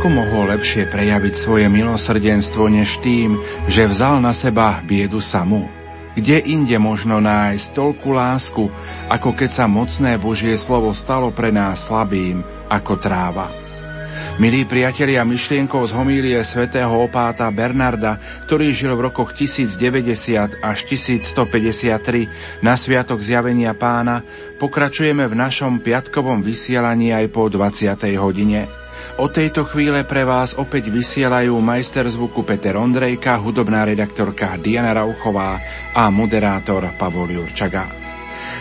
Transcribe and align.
Ako 0.00 0.16
mohol 0.16 0.48
lepšie 0.56 0.88
prejaviť 0.88 1.34
svoje 1.36 1.68
milosrdenstvo 1.68 2.72
než 2.72 3.04
tým, 3.04 3.36
že 3.68 3.84
vzal 3.84 4.24
na 4.24 4.32
seba 4.32 4.80
biedu 4.80 5.20
samú? 5.20 5.68
Kde 6.16 6.40
inde 6.40 6.72
možno 6.80 7.20
nájsť 7.20 7.76
toľkú 7.76 8.08
lásku, 8.08 8.64
ako 9.12 9.30
keď 9.36 9.50
sa 9.52 9.68
mocné 9.68 10.16
Božie 10.16 10.56
slovo 10.56 10.96
stalo 10.96 11.28
pre 11.36 11.52
nás 11.52 11.84
slabým 11.84 12.40
ako 12.72 12.96
tráva? 12.96 13.52
Milí 14.40 14.64
priatelia, 14.64 15.20
myšlienkou 15.20 15.84
z 15.84 15.92
homílie 15.92 16.40
svätého 16.48 16.96
opáta 16.96 17.44
Bernarda, 17.52 18.16
ktorý 18.48 18.72
žil 18.72 18.96
v 18.96 19.12
rokoch 19.12 19.36
1090 19.36 20.64
až 20.64 20.78
1153 20.88 22.64
na 22.64 22.72
Sviatok 22.72 23.20
zjavenia 23.20 23.76
pána, 23.76 24.24
pokračujeme 24.56 25.28
v 25.28 25.34
našom 25.36 25.84
piatkovom 25.84 26.40
vysielaní 26.40 27.12
aj 27.12 27.28
po 27.36 27.52
20. 27.52 28.00
hodine. 28.16 28.80
O 29.20 29.28
tejto 29.28 29.68
chvíle 29.68 30.06
pre 30.08 30.24
vás 30.24 30.56
opäť 30.56 30.88
vysielajú 30.88 31.58
majster 31.60 32.08
zvuku 32.08 32.46
Peter 32.46 32.78
Ondrejka, 32.78 33.36
hudobná 33.36 33.84
redaktorka 33.84 34.56
Diana 34.56 34.96
Rauchová 34.96 35.60
a 35.92 36.08
moderátor 36.08 36.88
Pavol 36.96 37.34
Jurčaga. 37.36 37.90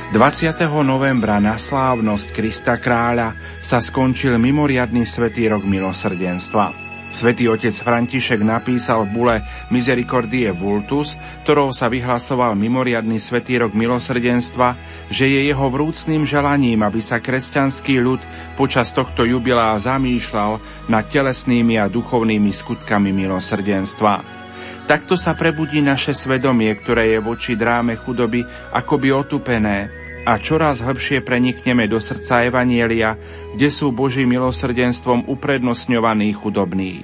20. 0.09 0.65
novembra 0.81 1.37
na 1.37 1.53
slávnosť 1.53 2.33
Krista 2.33 2.81
kráľa 2.81 3.37
sa 3.61 3.77
skončil 3.77 4.41
mimoriadný 4.41 5.05
svetý 5.05 5.45
rok 5.53 5.61
milosrdenstva. 5.61 6.88
Svetý 7.09 7.49
otec 7.49 7.73
František 7.73 8.45
napísal 8.45 9.09
v 9.09 9.13
bule 9.17 9.35
Misericordie 9.73 10.53
Vultus, 10.53 11.17
ktorou 11.41 11.73
sa 11.73 11.89
vyhlasoval 11.89 12.53
mimoriadný 12.53 13.17
svetý 13.17 13.57
rok 13.57 13.73
milosrdenstva, 13.73 14.77
že 15.09 15.25
je 15.25 15.49
jeho 15.49 15.67
vrúcným 15.73 16.21
želaním, 16.21 16.85
aby 16.85 17.01
sa 17.01 17.17
kresťanský 17.17 17.97
ľud 17.97 18.21
počas 18.53 18.93
tohto 18.93 19.25
jubilá 19.25 19.73
zamýšľal 19.81 20.61
nad 20.85 21.09
telesnými 21.09 21.81
a 21.81 21.89
duchovnými 21.89 22.53
skutkami 22.53 23.09
milosrdenstva. 23.09 24.39
Takto 24.85 25.17
sa 25.17 25.33
prebudí 25.33 25.81
naše 25.85 26.13
svedomie, 26.13 26.73
ktoré 26.77 27.13
je 27.13 27.19
voči 27.21 27.53
dráme 27.53 27.97
chudoby 27.97 28.45
akoby 28.73 29.13
otupené, 29.13 30.08
a 30.29 30.37
čoraz 30.37 30.85
hlbšie 30.85 31.25
prenikneme 31.25 31.89
do 31.89 31.97
srdca 31.97 32.45
Evanielia, 32.45 33.17
kde 33.57 33.73
sú 33.73 33.89
Božím 33.89 34.37
milosrdenstvom 34.37 35.25
uprednostňovaní 35.25 36.29
chudobní. 36.37 37.01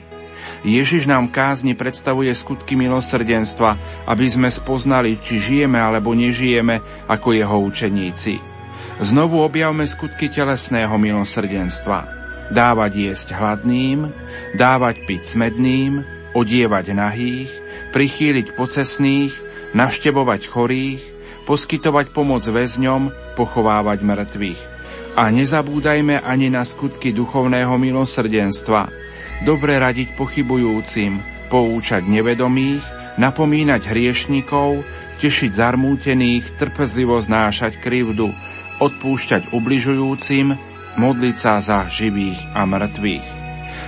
Ježiš 0.62 1.10
nám 1.10 1.34
kázni 1.34 1.74
predstavuje 1.74 2.30
skutky 2.30 2.78
milosrdenstva, 2.78 3.78
aby 4.06 4.26
sme 4.30 4.50
spoznali, 4.54 5.18
či 5.18 5.42
žijeme 5.42 5.82
alebo 5.82 6.14
nežijeme 6.14 6.86
ako 7.10 7.34
jeho 7.34 7.58
učeníci. 7.66 8.38
Znovu 9.02 9.42
objavme 9.42 9.90
skutky 9.90 10.30
telesného 10.30 10.94
milosrdenstva. 10.94 12.06
Dávať 12.54 13.10
jesť 13.10 13.34
hladným, 13.34 14.06
dávať 14.54 15.02
piť 15.10 15.22
smedným, 15.34 16.06
odievať 16.38 16.86
nahých, 16.94 17.52
prichýliť 17.90 18.54
pocesných, 18.54 19.34
navštevovať 19.74 20.42
chorých, 20.46 21.02
poskytovať 21.50 22.12
pomoc 22.12 22.44
väzňom, 22.46 23.34
pochovávať 23.40 24.00
mŕtvych. 24.02 24.62
A 25.16 25.32
nezabúdajme 25.32 26.20
ani 26.20 26.52
na 26.52 26.68
skutky 26.68 27.16
duchovného 27.16 27.72
milosrdenstva. 27.80 28.92
Dobre 29.48 29.80
radiť 29.80 30.20
pochybujúcim, 30.20 31.24
poučať 31.48 32.04
nevedomých, 32.08 32.84
napomínať 33.16 33.88
hriešnikov, 33.88 34.84
tešiť 35.24 35.52
zarmútených, 35.56 36.60
trpezlivo 36.60 37.16
znášať 37.24 37.80
krivdu, 37.80 38.36
odpúšťať 38.84 39.56
ubližujúcim, 39.56 40.56
modliť 41.00 41.36
sa 41.36 41.64
za 41.64 41.88
živých 41.88 42.40
a 42.52 42.68
mŕtvych. 42.68 43.35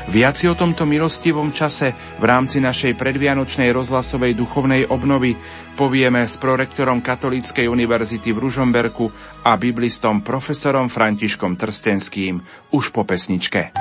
Viaci 0.07 0.47
o 0.47 0.55
tomto 0.55 0.87
milostivom 0.87 1.51
čase 1.51 1.91
v 1.91 2.23
rámci 2.23 2.63
našej 2.63 2.95
predvianočnej 2.95 3.75
rozhlasovej 3.75 4.39
duchovnej 4.39 4.87
obnovy 4.87 5.35
povieme 5.75 6.23
s 6.23 6.39
prorektorom 6.39 7.03
Katolíckej 7.03 7.67
univerzity 7.67 8.31
v 8.31 8.39
Ružomberku 8.47 9.11
a 9.43 9.59
biblistom 9.59 10.23
profesorom 10.23 10.87
Františkom 10.87 11.59
Trstenským 11.59 12.39
už 12.71 12.95
po 12.95 13.03
pesničke. 13.03 13.75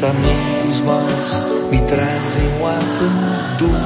Pensamentos 0.00 0.80
maus 0.80 1.30
me 1.70 1.78
trazem 1.82 2.48
um 2.58 2.66
abandono 2.66 3.76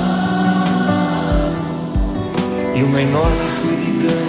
e 2.76 2.84
uma 2.84 3.02
enorme 3.02 3.44
escuridão 3.44 4.22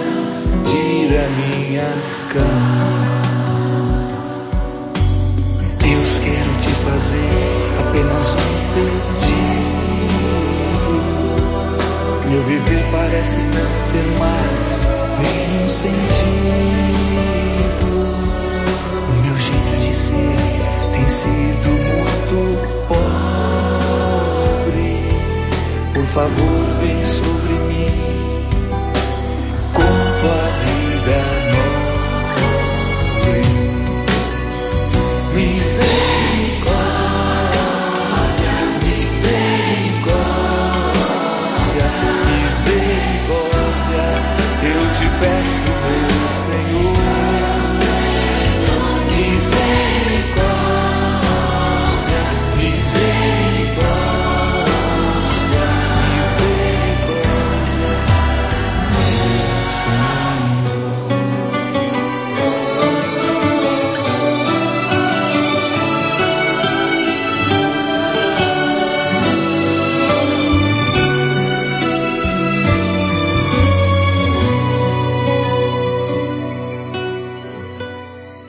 tira 0.64 1.28
minha 1.28 1.86
cama. 2.28 4.08
Deus, 5.78 6.18
quero 6.24 6.54
te 6.60 6.70
fazer 6.90 7.30
apenas 7.78 8.34
um 8.34 8.54
pedido. 8.74 9.46
Meu 12.30 12.42
viver 12.42 12.84
parece 12.90 13.38
não 13.38 13.70
ter 13.92 14.06
mais 14.18 14.88
nenhum 15.22 15.68
sentido. 15.68 17.35
Sido 21.08 21.70
muito 21.70 22.58
pobre. 22.88 23.08
Por 25.94 26.04
favor, 26.04 26.74
vem 26.80 27.04
sobre 27.04 27.52
mim 27.68 28.35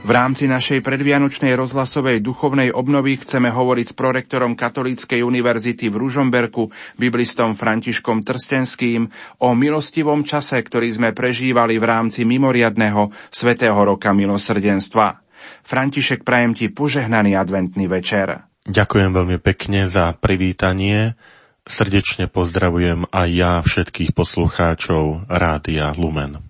V 0.08 0.16
rámci 0.16 0.48
našej 0.48 0.88
predvianočnej 0.88 1.52
rozhlasovej 1.60 2.24
duchovnej 2.24 2.72
obnovy 2.72 3.20
chceme 3.20 3.52
hovoriť 3.52 3.92
s 3.92 3.98
prorektorom 4.00 4.56
Katolíckej 4.56 5.20
univerzity 5.20 5.92
v 5.92 6.00
Ružomberku, 6.00 6.72
biblistom 6.96 7.60
Františkom 7.60 8.24
Trstenským, 8.24 9.12
o 9.44 9.50
milostivom 9.52 10.24
čase, 10.24 10.64
ktorý 10.64 10.88
sme 10.96 11.10
prežívali 11.12 11.76
v 11.76 11.92
rámci 11.92 12.24
mimoriadného 12.24 13.12
svetého 13.28 13.76
roka 13.76 14.16
milosrdenstva. 14.16 15.28
František, 15.68 16.24
prajem 16.24 16.56
ti 16.56 16.72
požehnaný 16.72 17.36
adventný 17.36 17.92
večer. 17.92 18.48
Ďakujem 18.64 19.12
veľmi 19.12 19.44
pekne 19.44 19.92
za 19.92 20.16
privítanie. 20.16 21.20
Srdečne 21.68 22.32
pozdravujem 22.32 23.12
aj 23.12 23.28
ja 23.36 23.60
všetkých 23.60 24.16
poslucháčov 24.16 25.28
Rádia 25.28 25.92
Lumen. 26.00 26.47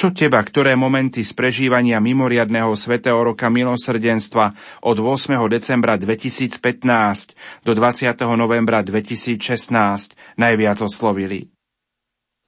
Čo 0.00 0.16
teba, 0.16 0.40
ktoré 0.40 0.80
momenty 0.80 1.20
z 1.20 1.36
prežívania 1.36 2.00
mimoriadného 2.00 2.72
svetého 2.72 3.20
roka 3.20 3.52
milosrdenstva 3.52 4.56
od 4.88 4.96
8. 4.96 5.36
decembra 5.52 6.00
2015 6.00 6.56
do 7.68 7.76
20. 7.76 8.08
novembra 8.32 8.80
2016 8.80 10.40
najviac 10.40 10.80
oslovili? 10.80 11.52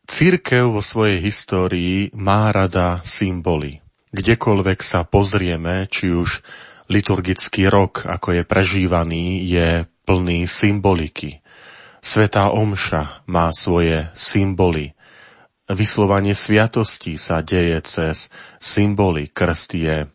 Církev 0.09 0.73
vo 0.73 0.81
svojej 0.81 1.21
histórii 1.21 2.09
má 2.17 2.49
rada 2.57 3.05
symboly. 3.05 3.85
Kdekoľvek 4.17 4.81
sa 4.81 5.05
pozrieme, 5.05 5.93
či 5.93 6.09
už 6.09 6.41
liturgický 6.89 7.69
rok, 7.69 8.09
ako 8.09 8.33
je 8.33 8.43
prežívaný, 8.49 9.45
je 9.45 9.85
plný 10.09 10.49
symboliky. 10.49 11.45
Svetá 12.01 12.49
omša 12.49 13.29
má 13.29 13.53
svoje 13.53 14.09
symboly. 14.17 14.97
Vyslovanie 15.71 16.35
sviatostí 16.35 17.15
sa 17.15 17.39
deje 17.39 17.79
cez 17.87 18.17
symboly. 18.59 19.31
Krst 19.31 19.79
je 19.79 20.11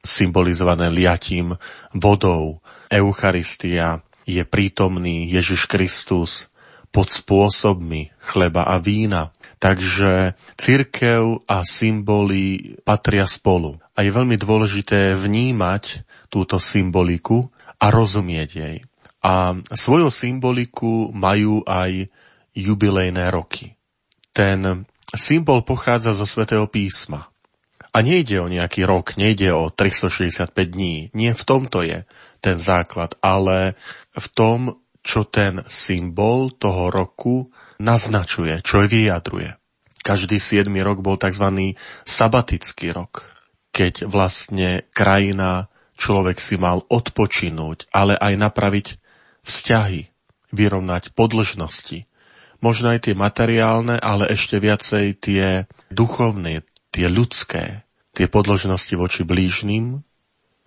symbolizované 0.00 0.88
liatím 0.88 1.60
vodou. 1.92 2.64
Eucharistia 2.88 4.00
je 4.24 4.40
prítomný 4.48 5.28
Ježiš 5.28 5.68
Kristus 5.68 6.48
pod 6.88 7.12
spôsobmi 7.12 8.16
chleba 8.16 8.64
a 8.64 8.80
vína. 8.80 9.36
Takže 9.60 10.38
církev 10.56 11.44
a 11.44 11.60
symboly 11.66 12.76
patria 12.80 13.28
spolu. 13.28 13.76
A 13.92 14.06
je 14.06 14.10
veľmi 14.14 14.40
dôležité 14.40 15.18
vnímať 15.18 16.06
túto 16.32 16.56
symboliku 16.56 17.52
a 17.76 17.92
rozumieť 17.92 18.50
jej. 18.50 18.76
A 19.20 19.52
svoju 19.74 20.08
symboliku 20.08 21.10
majú 21.12 21.60
aj 21.66 22.06
jubilejné 22.54 23.28
roky. 23.34 23.77
Ten 24.38 24.86
symbol 25.10 25.66
pochádza 25.66 26.14
zo 26.14 26.22
svätého 26.22 26.70
písma. 26.70 27.26
A 27.90 28.06
nejde 28.06 28.38
o 28.38 28.46
nejaký 28.46 28.86
rok, 28.86 29.18
nejde 29.18 29.50
o 29.50 29.74
365 29.74 30.54
dní. 30.54 31.10
Nie 31.10 31.34
v 31.34 31.42
tomto 31.42 31.82
je 31.82 32.06
ten 32.38 32.54
základ, 32.54 33.18
ale 33.18 33.74
v 34.14 34.26
tom, 34.30 34.78
čo 35.02 35.26
ten 35.26 35.66
symbol 35.66 36.54
toho 36.54 36.94
roku 36.94 37.50
naznačuje, 37.82 38.62
čo 38.62 38.86
vyjadruje. 38.86 39.58
Každý 40.06 40.38
7. 40.38 40.70
rok 40.86 41.02
bol 41.02 41.18
tzv. 41.18 41.74
sabatický 42.06 42.94
rok, 42.94 43.34
keď 43.74 44.06
vlastne 44.06 44.86
krajina, 44.94 45.66
človek 45.98 46.38
si 46.38 46.54
mal 46.54 46.86
odpočinúť, 46.86 47.90
ale 47.90 48.14
aj 48.14 48.34
napraviť 48.38 48.86
vzťahy, 49.42 50.00
vyrovnať 50.54 51.10
podlžnosti. 51.18 52.06
Možno 52.58 52.90
aj 52.90 53.06
tie 53.06 53.14
materiálne, 53.14 53.98
ale 54.02 54.26
ešte 54.34 54.58
viacej 54.58 55.06
tie 55.22 55.70
duchovné, 55.94 56.66
tie 56.90 57.06
ľudské, 57.06 57.86
tie 58.18 58.26
podložnosti 58.26 58.90
voči 58.98 59.22
blížnym, 59.22 60.02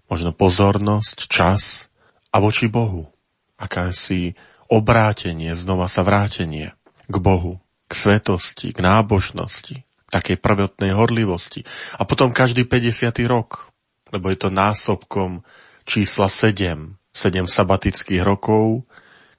možno 0.08 0.32
pozornosť, 0.32 1.28
čas 1.28 1.92
a 2.32 2.40
voči 2.40 2.72
Bohu 2.72 3.12
akási 3.60 4.34
obrátenie, 4.72 5.52
znova 5.54 5.92
sa 5.92 6.02
vrátenie 6.02 6.72
k 7.12 7.16
Bohu, 7.20 7.60
k 7.86 7.94
svetosti, 7.94 8.72
k 8.72 8.80
nábožnosti, 8.80 9.84
takej 10.08 10.40
prvotnej 10.40 10.96
horlivosti. 10.96 11.68
A 12.00 12.08
potom 12.08 12.32
každý 12.32 12.64
50. 12.64 13.12
rok, 13.28 13.70
lebo 14.16 14.32
je 14.32 14.38
to 14.40 14.50
násobkom 14.50 15.44
čísla 15.84 16.32
7, 16.32 16.96
7 17.12 17.52
sabatických 17.52 18.24
rokov, 18.24 18.88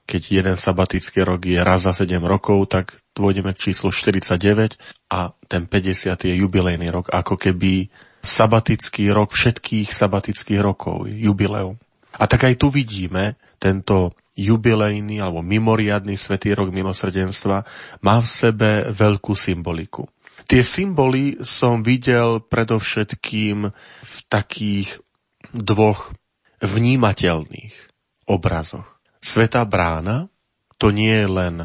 keď 0.03 0.21
jeden 0.43 0.57
sabatický 0.59 1.23
rok 1.23 1.47
je 1.47 1.59
raz 1.63 1.87
za 1.87 1.95
7 1.95 2.19
rokov, 2.23 2.67
tak 2.67 2.99
dôjdeme 3.15 3.55
k 3.55 3.71
číslu 3.71 3.89
49 3.89 4.77
a 5.09 5.31
ten 5.47 5.65
50. 5.65 6.27
je 6.27 6.35
jubilejný 6.43 6.91
rok, 6.91 7.07
ako 7.09 7.39
keby 7.39 7.87
sabatický 8.23 9.11
rok 9.11 9.31
všetkých 9.35 9.91
sabatických 9.91 10.61
rokov, 10.63 11.07
jubileum. 11.07 11.79
A 12.19 12.29
tak 12.29 12.45
aj 12.45 12.61
tu 12.61 12.69
vidíme 12.69 13.39
tento 13.57 14.13
jubilejný 14.33 15.21
alebo 15.21 15.45
mimoriadný 15.45 16.17
svetý 16.17 16.57
rok 16.57 16.73
milosrdenstva 16.73 17.63
má 18.01 18.15
v 18.17 18.27
sebe 18.27 18.69
veľkú 18.89 19.33
symboliku. 19.37 20.09
Tie 20.49 20.65
symboly 20.65 21.39
som 21.45 21.85
videl 21.85 22.41
predovšetkým 22.43 23.69
v 24.03 24.15
takých 24.27 24.99
dvoch 25.53 26.11
vnímateľných 26.59 27.75
obrazoch. 28.27 28.92
Sveta 29.23 29.63
brána 29.63 30.27
to 30.75 30.91
nie 30.91 31.15
je 31.15 31.29
len 31.31 31.55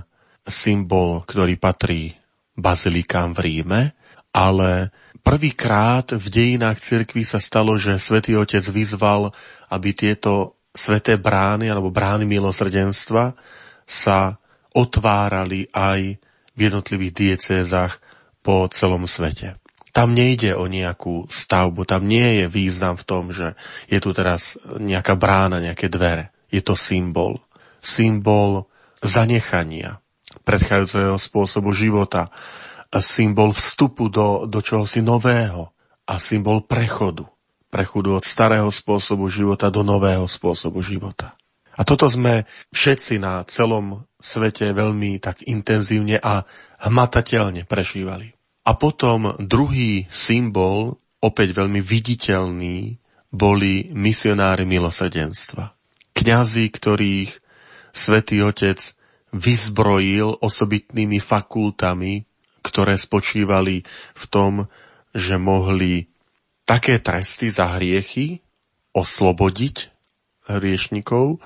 symbol, 0.47 1.27
ktorý 1.27 1.59
patrí 1.59 2.15
bazilikám 2.55 3.35
v 3.35 3.43
Ríme, 3.43 3.83
ale 4.31 4.95
Prvýkrát 5.29 6.09
v 6.17 6.27
dejinách 6.33 6.81
cirkvi 6.81 7.21
sa 7.21 7.37
stalo, 7.37 7.77
že 7.77 8.01
svätý 8.01 8.33
Otec 8.33 8.65
vyzval, 8.65 9.29
aby 9.69 9.93
tieto 9.93 10.57
sveté 10.73 11.21
brány 11.21 11.69
alebo 11.69 11.93
brány 11.93 12.25
milosrdenstva 12.25 13.37
sa 13.85 14.41
otvárali 14.73 15.69
aj 15.69 16.17
v 16.57 16.59
jednotlivých 16.59 17.13
diecézach 17.13 18.01
po 18.41 18.73
celom 18.73 19.05
svete. 19.05 19.61
Tam 19.93 20.17
nejde 20.17 20.57
o 20.57 20.65
nejakú 20.65 21.29
stavbu, 21.29 21.85
tam 21.85 22.09
nie 22.09 22.41
je 22.41 22.47
význam 22.49 22.97
v 22.97 23.05
tom, 23.05 23.29
že 23.29 23.53
je 23.85 24.01
tu 24.01 24.17
teraz 24.17 24.57
nejaká 24.81 25.13
brána, 25.13 25.61
nejaké 25.61 25.93
dvere. 25.93 26.33
Je 26.49 26.65
to 26.65 26.73
symbol. 26.73 27.37
Symbol 27.79 28.67
zanechania 29.01 30.03
predchádzajúceho 30.49 31.17
spôsobu 31.21 31.71
života, 31.77 32.25
symbol 33.05 33.53
vstupu 33.53 34.09
do, 34.09 34.49
do 34.49 34.65
čohosi 34.65 35.05
nového 35.05 35.73
a 36.09 36.17
symbol 36.17 36.65
prechodu. 36.65 37.29
Prechodu 37.69 38.17
od 38.17 38.25
starého 38.25 38.73
spôsobu 38.73 39.29
života 39.29 39.69
do 39.69 39.85
nového 39.85 40.25
spôsobu 40.25 40.81
života. 40.81 41.37
A 41.77 41.85
toto 41.85 42.09
sme 42.09 42.49
všetci 42.73 43.21
na 43.21 43.45
celom 43.45 44.09
svete 44.19 44.73
veľmi 44.73 45.21
tak 45.21 45.45
intenzívne 45.45 46.17
a 46.19 46.43
hmatateľne 46.81 47.69
prežívali. 47.69 48.33
A 48.65 48.73
potom 48.75 49.37
druhý 49.37 50.09
symbol, 50.09 50.97
opäť 51.21 51.55
veľmi 51.55 51.79
viditeľný, 51.85 52.99
boli 53.29 53.93
misionári 53.93 54.65
milosrdenstva. 54.65 55.77
Kňazi, 56.17 56.67
ktorých 56.73 57.31
svätý 57.91 58.41
Otec 58.45 58.81
vyzbrojil 59.33 60.41
osobitnými 60.41 61.21
fakultami 61.21 62.29
ktoré 62.69 63.01
spočívali 63.01 63.81
v 64.13 64.25
tom, 64.29 64.69
že 65.17 65.41
mohli 65.41 66.11
také 66.69 67.01
tresty 67.01 67.49
za 67.49 67.81
hriechy 67.81 68.45
oslobodiť 68.93 69.77
hriešnikov, 70.53 71.41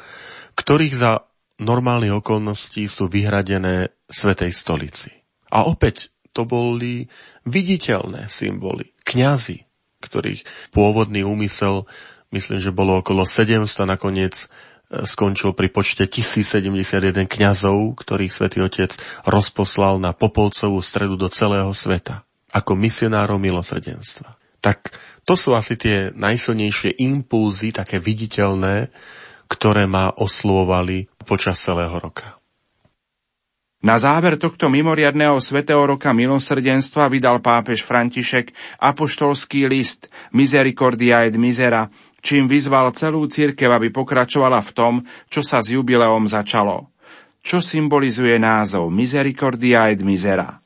ktorých 0.59 0.95
za 0.99 1.23
normálnych 1.63 2.19
okolností 2.19 2.91
sú 2.91 3.07
vyhradené 3.07 3.95
Svetej 4.13 4.53
stolici. 4.53 5.11
A 5.55 5.65
opäť 5.65 6.11
to 6.35 6.45
boli 6.45 7.07
viditeľné 7.49 8.27
symboly. 8.27 8.93
Kňazi, 9.07 9.63
ktorých 10.03 10.73
pôvodný 10.75 11.23
úmysel, 11.23 11.89
myslím, 12.35 12.59
že 12.59 12.75
bolo 12.75 12.99
okolo 12.99 13.25
700, 13.25 13.69
nakoniec 13.89 14.49
skončil 15.09 15.57
pri 15.57 15.73
počte 15.73 16.05
1071 16.05 17.25
kňazov, 17.25 17.97
ktorých 17.97 18.33
svätý 18.33 18.61
Otec 18.61 18.93
rozposlal 19.25 19.97
na 19.97 20.13
Popolcovú 20.13 20.85
stredu 20.85 21.17
do 21.17 21.33
celého 21.33 21.73
sveta 21.73 22.29
ako 22.53 22.77
misionárov 22.77 23.41
milosrdenstva. 23.41 24.37
Tak 24.61 24.93
to 25.25 25.35
sú 25.35 25.57
asi 25.57 25.81
tie 25.81 26.13
najsilnejšie 26.13 27.01
impulzy, 27.01 27.73
také 27.73 27.97
viditeľné, 27.97 28.93
ktoré 29.49 29.89
ma 29.89 30.13
oslovovali 30.13 31.09
počas 31.25 31.59
celého 31.59 31.97
roka. 31.97 32.42
Na 33.83 33.99
záver 33.99 34.39
tohto 34.39 34.71
mimoriadného 34.71 35.43
svetého 35.43 35.83
roka 35.83 36.15
milosrdenstva 36.15 37.11
vydal 37.11 37.43
pápež 37.43 37.83
František 37.83 38.55
apoštolský 38.79 39.67
list 39.67 40.07
Misericordia 40.31 41.27
et 41.27 41.35
Misera, 41.35 41.91
čím 42.23 42.47
vyzval 42.47 42.95
celú 42.95 43.27
církev, 43.27 43.67
aby 43.67 43.91
pokračovala 43.91 44.63
v 44.63 44.71
tom, 44.71 44.95
čo 45.27 45.43
sa 45.43 45.59
s 45.59 45.75
jubileom 45.75 46.31
začalo. 46.31 46.95
Čo 47.43 47.59
symbolizuje 47.59 48.39
názov 48.39 48.87
Misericordia 48.95 49.91
et 49.91 49.99
Misera? 50.07 50.63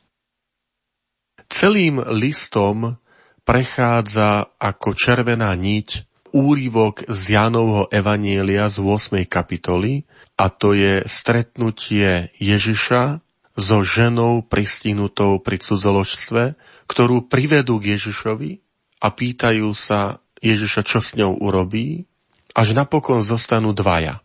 Celým 1.48 2.04
listom 2.12 3.00
prechádza 3.48 4.44
ako 4.60 4.92
červená 4.92 5.56
niť 5.56 6.05
úrivok 6.36 7.08
z 7.08 7.40
Jánovho 7.40 7.88
Evanielia 7.88 8.68
z 8.68 8.84
8. 8.84 9.24
kapitoly 9.24 10.04
a 10.36 10.52
to 10.52 10.76
je 10.76 11.00
stretnutie 11.08 12.28
Ježiša 12.36 13.24
so 13.56 13.80
ženou 13.80 14.44
pristihnutou 14.44 15.40
pri 15.40 15.56
cudzoložstve, 15.56 16.60
ktorú 16.84 17.24
privedú 17.32 17.80
k 17.80 17.96
Ježišovi 17.96 18.60
a 19.00 19.08
pýtajú 19.08 19.72
sa, 19.72 20.20
Ježiša, 20.44 20.84
čo 20.84 21.00
s 21.00 21.16
ňou 21.16 21.40
urobí, 21.40 22.04
až 22.52 22.76
napokon 22.76 23.24
zostanú 23.24 23.72
dvaja. 23.72 24.20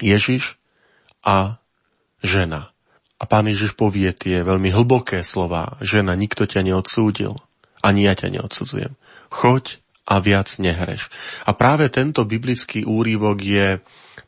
Ježiš 0.00 0.56
a 1.20 1.60
žena. 2.24 2.72
A 3.20 3.28
pán 3.28 3.44
Ježiš 3.44 3.76
povie 3.76 4.08
tie 4.16 4.40
veľmi 4.40 4.72
hlboké 4.72 5.20
slova. 5.20 5.76
Žena, 5.84 6.16
nikto 6.16 6.48
ťa 6.48 6.64
neodsúdil. 6.64 7.36
Ani 7.84 8.08
ja 8.08 8.16
ťa 8.16 8.40
neodsudzujem. 8.40 8.96
Choď 9.28 9.81
a 10.06 10.18
viac 10.18 10.58
nehreš. 10.58 11.08
A 11.46 11.54
práve 11.54 11.86
tento 11.88 12.26
biblický 12.26 12.82
úrivok 12.82 13.38
je 13.38 13.68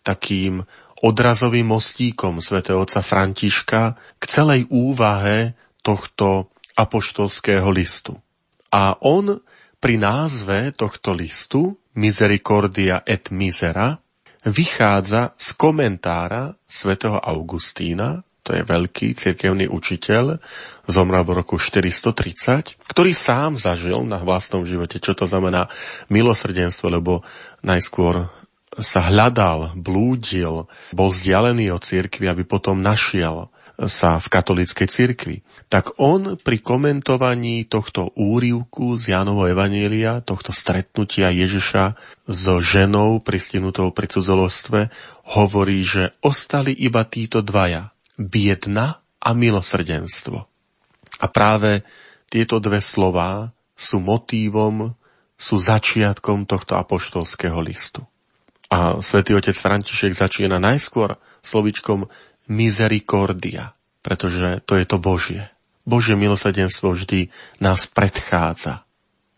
takým 0.06 0.62
odrazovým 1.04 1.68
mostíkom 1.68 2.40
svätého 2.40 2.80
otca 2.80 3.04
Františka 3.04 3.98
k 4.16 4.22
celej 4.24 4.64
úvahe 4.70 5.52
tohto 5.84 6.48
apoštolského 6.78 7.68
listu. 7.68 8.16
A 8.72 8.96
on 9.04 9.38
pri 9.78 10.00
názve 10.00 10.72
tohto 10.72 11.12
listu 11.12 11.76
Misericordia 11.94 13.04
et 13.04 13.28
Misera 13.30 14.00
vychádza 14.48 15.36
z 15.36 15.48
komentára 15.54 16.56
svätého 16.66 17.20
Augustína, 17.20 18.24
to 18.44 18.52
je 18.52 18.62
veľký 18.62 19.16
cirkevný 19.16 19.66
učiteľ, 19.72 20.36
zomrel 20.84 21.24
v 21.24 21.40
roku 21.40 21.56
430, 21.56 22.76
ktorý 22.84 23.16
sám 23.16 23.56
zažil 23.56 24.04
na 24.04 24.20
vlastnom 24.20 24.68
živote, 24.68 25.00
čo 25.00 25.16
to 25.16 25.24
znamená 25.24 25.66
milosrdenstvo, 26.12 26.92
lebo 26.92 27.24
najskôr 27.64 28.28
sa 28.78 29.06
hľadal, 29.06 29.72
blúdil, 29.78 30.68
bol 30.92 31.08
vzdialený 31.08 31.72
od 31.72 31.82
cirkvi, 31.82 32.28
aby 32.28 32.44
potom 32.44 32.84
našiel 32.84 33.48
sa 33.74 34.22
v 34.22 34.26
katolíckej 34.30 34.86
cirkvi, 34.86 35.36
tak 35.66 35.98
on 35.98 36.38
pri 36.38 36.62
komentovaní 36.62 37.66
tohto 37.66 38.06
úrivku 38.14 38.94
z 38.94 39.18
Jánovo 39.18 39.50
Evanielia, 39.50 40.22
tohto 40.22 40.54
stretnutia 40.54 41.34
Ježiša 41.34 41.98
so 42.30 42.62
ženou 42.62 43.18
pristinutou 43.18 43.90
pri 43.90 44.06
cudzolostve, 44.06 44.94
hovorí, 45.34 45.82
že 45.82 46.14
ostali 46.22 46.70
iba 46.70 47.02
títo 47.02 47.42
dvaja, 47.42 47.93
biedna 48.18 49.02
a 49.18 49.30
milosrdenstvo. 49.32 50.38
A 51.22 51.26
práve 51.30 51.82
tieto 52.30 52.58
dve 52.58 52.82
slová 52.82 53.54
sú 53.74 54.02
motívom, 54.02 54.94
sú 55.34 55.58
začiatkom 55.58 56.46
tohto 56.46 56.78
apoštolského 56.78 57.58
listu. 57.58 58.06
A 58.70 58.98
svätý 59.02 59.34
otec 59.34 59.54
František 59.54 60.14
začína 60.14 60.58
najskôr 60.58 61.18
slovičkom 61.42 62.06
misericordia, 62.50 63.74
pretože 64.02 64.62
to 64.66 64.78
je 64.78 64.84
to 64.86 64.98
Božie. 64.98 65.50
Božie 65.84 66.16
milosadenstvo 66.16 66.96
vždy 66.96 67.28
nás 67.60 67.84
predchádza. 67.86 68.88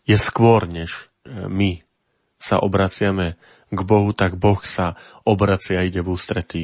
Je 0.07 0.15
skôr, 0.15 0.63
než 0.63 1.11
e, 1.27 1.45
my 1.51 1.83
sa 2.39 2.63
obraciame 2.63 3.35
k 3.67 3.79
Bohu, 3.83 4.15
tak 4.15 4.39
Boh 4.39 4.61
sa 4.63 4.95
obracia 5.27 5.83
a 5.83 5.87
ide 5.87 5.99
v 5.99 6.15
ústretí 6.15 6.63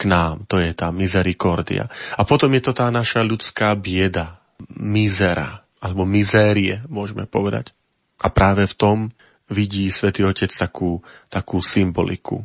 k 0.00 0.08
nám. 0.08 0.48
To 0.48 0.56
je 0.56 0.72
tá 0.72 0.88
misericordia. 0.88 1.84
A 2.16 2.24
potom 2.24 2.48
je 2.56 2.64
to 2.64 2.72
tá 2.72 2.88
naša 2.88 3.20
ľudská 3.20 3.76
bieda, 3.76 4.40
mizera, 4.80 5.60
alebo 5.84 6.08
mizérie, 6.08 6.80
môžeme 6.88 7.28
povedať. 7.28 7.76
A 8.24 8.32
práve 8.32 8.64
v 8.64 8.74
tom 8.76 8.98
vidí 9.52 9.92
svätý 9.92 10.24
Otec 10.24 10.48
takú, 10.48 11.04
takú 11.28 11.60
symboliku. 11.60 12.40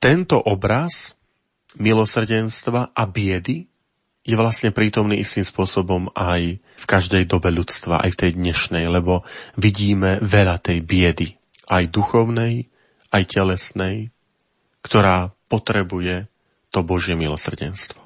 Tento 0.00 0.40
obraz 0.40 1.12
milosrdenstva 1.76 2.96
a 2.96 3.02
biedy 3.04 3.68
je 4.24 4.36
vlastne 4.36 4.72
prítomný 4.72 5.20
istým 5.20 5.44
spôsobom 5.44 6.12
aj 6.12 6.60
v 6.60 6.84
každej 6.84 7.24
dobe 7.28 7.52
ľudstva, 7.52 8.04
aj 8.04 8.10
v 8.16 8.20
tej 8.20 8.30
dnešnej, 8.36 8.84
lebo 8.88 9.24
vidíme 9.56 10.20
veľa 10.20 10.60
tej 10.60 10.84
biedy, 10.84 11.28
aj 11.68 11.88
duchovnej, 11.88 12.68
aj 13.10 13.22
telesnej, 13.26 14.12
ktorá 14.84 15.32
potrebuje 15.50 16.29
to 16.70 16.86
Božie 16.86 17.18
milosrdenstvo. 17.18 18.00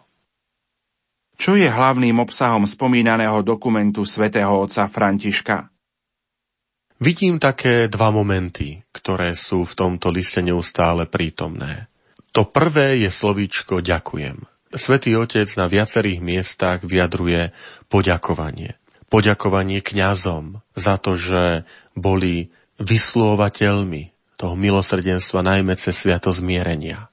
Čo 1.35 1.59
je 1.59 1.66
hlavným 1.66 2.16
obsahom 2.23 2.64
spomínaného 2.64 3.42
dokumentu 3.42 4.06
svätého 4.06 4.54
otca 4.54 4.87
Františka? 4.87 5.68
Vidím 7.02 7.42
také 7.42 7.90
dva 7.90 8.14
momenty, 8.14 8.87
ktoré 8.94 9.35
sú 9.35 9.66
v 9.66 9.75
tomto 9.75 10.14
liste 10.14 10.40
neustále 10.40 11.11
prítomné. 11.11 11.90
To 12.30 12.47
prvé 12.47 13.02
je 13.02 13.11
slovíčko 13.11 13.83
ďakujem. 13.83 14.47
Svetý 14.75 15.14
Otec 15.14 15.47
na 15.54 15.71
viacerých 15.71 16.18
miestach 16.18 16.83
vyjadruje 16.83 17.54
poďakovanie. 17.87 18.75
Poďakovanie 19.06 19.78
kňazom 19.78 20.59
za 20.75 20.99
to, 20.99 21.14
že 21.14 21.62
boli 21.94 22.50
vyslovateľmi 22.83 24.11
toho 24.35 24.54
milosrdenstva 24.59 25.47
najmä 25.47 25.78
cez 25.78 25.94
sviato 25.94 26.35
zmierenia. 26.35 27.06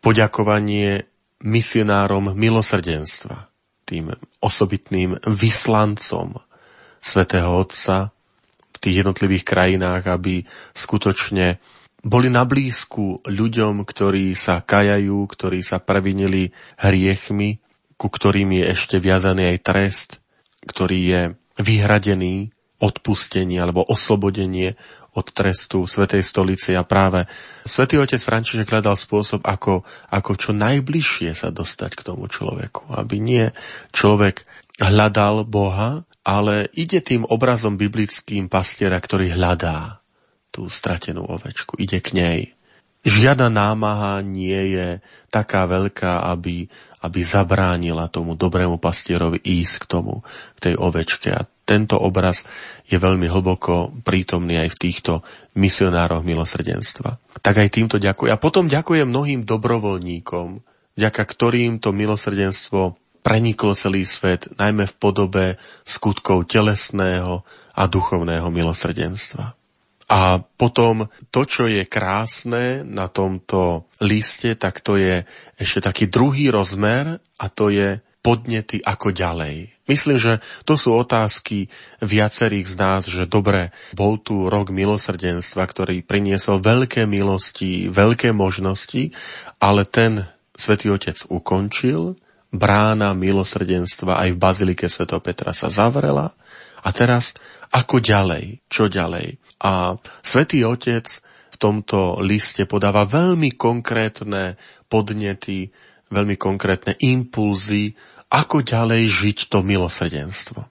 Poďakovanie 0.00 1.04
misionárom 1.44 2.32
milosrdenstva, 2.36 3.48
tým 3.84 4.12
osobitným 4.40 5.16
vyslancom 5.24 6.40
svätého 7.00 7.48
Otca 7.52 8.12
v 8.72 8.76
tých 8.80 9.04
jednotlivých 9.04 9.44
krajinách, 9.44 10.04
aby 10.08 10.44
skutočne 10.72 11.60
boli 12.00 12.32
na 12.32 12.48
blízku 12.48 13.20
ľuďom, 13.28 13.84
ktorí 13.84 14.32
sa 14.32 14.64
kajajú, 14.64 15.20
ktorí 15.28 15.60
sa 15.60 15.80
previnili 15.84 16.48
hriechmi, 16.80 17.60
ku 18.00 18.08
ktorým 18.08 18.56
je 18.56 18.64
ešte 18.72 18.96
viazaný 18.96 19.52
aj 19.56 19.58
trest, 19.60 20.10
ktorý 20.64 20.98
je 21.04 21.22
vyhradený 21.60 22.48
odpustenie 22.80 23.60
alebo 23.60 23.84
oslobodenie 23.84 24.80
od 25.14 25.26
trestu 25.34 25.84
Svetej 25.86 26.22
stolici 26.22 26.74
a 26.74 26.86
práve 26.86 27.26
Svetý 27.66 27.98
otec 27.98 28.22
František 28.22 28.70
hľadal 28.70 28.94
spôsob, 28.94 29.42
ako, 29.42 29.82
ako 30.10 30.32
čo 30.38 30.50
najbližšie 30.54 31.34
sa 31.34 31.50
dostať 31.50 31.98
k 31.98 32.04
tomu 32.06 32.30
človeku. 32.30 32.94
Aby 32.94 33.18
nie 33.18 33.44
človek 33.90 34.46
hľadal 34.80 35.44
Boha, 35.44 36.06
ale 36.22 36.70
ide 36.76 37.02
tým 37.02 37.26
obrazom 37.26 37.74
biblickým 37.74 38.46
pastiera, 38.46 38.96
ktorý 38.96 39.34
hľadá 39.34 40.00
tú 40.50 40.66
stratenú 40.66 41.26
ovečku, 41.26 41.78
ide 41.78 42.02
k 42.02 42.10
nej. 42.14 42.40
Žiadna 43.00 43.48
námaha 43.48 44.20
nie 44.20 44.76
je 44.76 45.00
taká 45.32 45.64
veľká, 45.64 46.28
aby, 46.36 46.68
aby 47.00 47.20
zabránila 47.24 48.12
tomu 48.12 48.36
dobrému 48.36 48.76
pastierovi 48.76 49.40
ísť 49.40 49.74
k 49.80 49.88
tomu, 49.88 50.20
k 50.60 50.68
tej 50.68 50.74
ovečke. 50.76 51.32
A 51.32 51.48
tento 51.70 51.94
obraz 51.94 52.42
je 52.90 52.98
veľmi 52.98 53.30
hlboko 53.30 53.94
prítomný 54.02 54.58
aj 54.58 54.74
v 54.74 54.80
týchto 54.90 55.12
misionároch 55.54 56.26
milosrdenstva. 56.26 57.38
Tak 57.38 57.54
aj 57.62 57.70
týmto 57.70 58.02
ďakujem. 58.02 58.34
A 58.34 58.42
potom 58.42 58.66
ďakujem 58.66 59.06
mnohým 59.06 59.46
dobrovoľníkom, 59.46 60.58
vďaka 60.98 61.22
ktorým 61.22 61.78
to 61.78 61.94
milosrdenstvo 61.94 62.98
preniklo 63.22 63.78
celý 63.78 64.02
svet, 64.02 64.50
najmä 64.58 64.90
v 64.90 64.98
podobe 64.98 65.46
skutkov 65.86 66.50
telesného 66.50 67.46
a 67.78 67.82
duchovného 67.86 68.50
milosrdenstva. 68.50 69.54
A 70.10 70.42
potom 70.42 71.06
to, 71.30 71.46
čo 71.46 71.70
je 71.70 71.86
krásne 71.86 72.82
na 72.82 73.06
tomto 73.06 73.86
liste, 74.02 74.58
tak 74.58 74.82
to 74.82 74.98
je 74.98 75.22
ešte 75.54 75.86
taký 75.86 76.10
druhý 76.10 76.50
rozmer 76.50 77.22
a 77.38 77.46
to 77.46 77.70
je 77.70 78.02
podnety 78.18 78.82
ako 78.82 79.14
ďalej. 79.14 79.79
Myslím, 79.90 80.22
že 80.22 80.38
to 80.62 80.78
sú 80.78 80.94
otázky 80.94 81.66
viacerých 81.98 82.66
z 82.70 82.74
nás, 82.78 83.02
že 83.10 83.26
dobre, 83.26 83.74
bol 83.98 84.22
tu 84.22 84.46
rok 84.46 84.70
milosrdenstva, 84.70 85.66
ktorý 85.66 86.06
priniesol 86.06 86.62
veľké 86.62 87.10
milosti, 87.10 87.90
veľké 87.90 88.30
možnosti, 88.30 89.10
ale 89.58 89.82
ten 89.82 90.30
Svetý 90.54 90.94
Otec 90.94 91.18
ukončil, 91.26 92.14
brána 92.54 93.18
milosrdenstva 93.18 94.22
aj 94.22 94.28
v 94.30 94.38
Bazilike 94.38 94.86
Sv. 94.86 95.10
Petra 95.18 95.50
sa 95.50 95.66
zavrela 95.66 96.30
a 96.86 96.88
teraz 96.94 97.34
ako 97.70 97.98
ďalej? 98.02 98.62
Čo 98.66 98.86
ďalej? 98.90 99.38
A 99.62 99.98
Svetý 100.22 100.62
Otec 100.66 101.06
v 101.50 101.56
tomto 101.56 102.18
liste 102.22 102.66
podáva 102.66 103.06
veľmi 103.06 103.54
konkrétne 103.54 104.54
podnety, 104.90 105.70
veľmi 106.10 106.34
konkrétne 106.34 106.98
impulzy, 106.98 107.94
ako 108.30 108.62
ďalej 108.62 109.10
žiť 109.10 109.38
to 109.50 109.66
milosrdenstvo. 109.66 110.62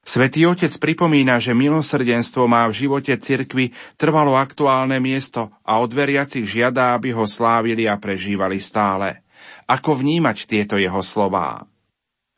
Svetý 0.00 0.48
Otec 0.48 0.72
pripomína, 0.80 1.38
že 1.38 1.54
milosrdenstvo 1.54 2.48
má 2.48 2.66
v 2.66 2.74
živote 2.74 3.14
cirkvy 3.14 3.70
trvalo 3.94 4.34
aktuálne 4.34 4.96
miesto 4.98 5.52
a 5.62 5.78
od 5.78 5.92
veriacich 5.92 6.42
žiada, 6.48 6.96
aby 6.96 7.12
ho 7.14 7.28
slávili 7.28 7.86
a 7.86 8.00
prežívali 8.00 8.58
stále. 8.58 9.22
Ako 9.68 9.94
vnímať 10.00 10.50
tieto 10.50 10.74
jeho 10.80 10.98
slová? 11.04 11.62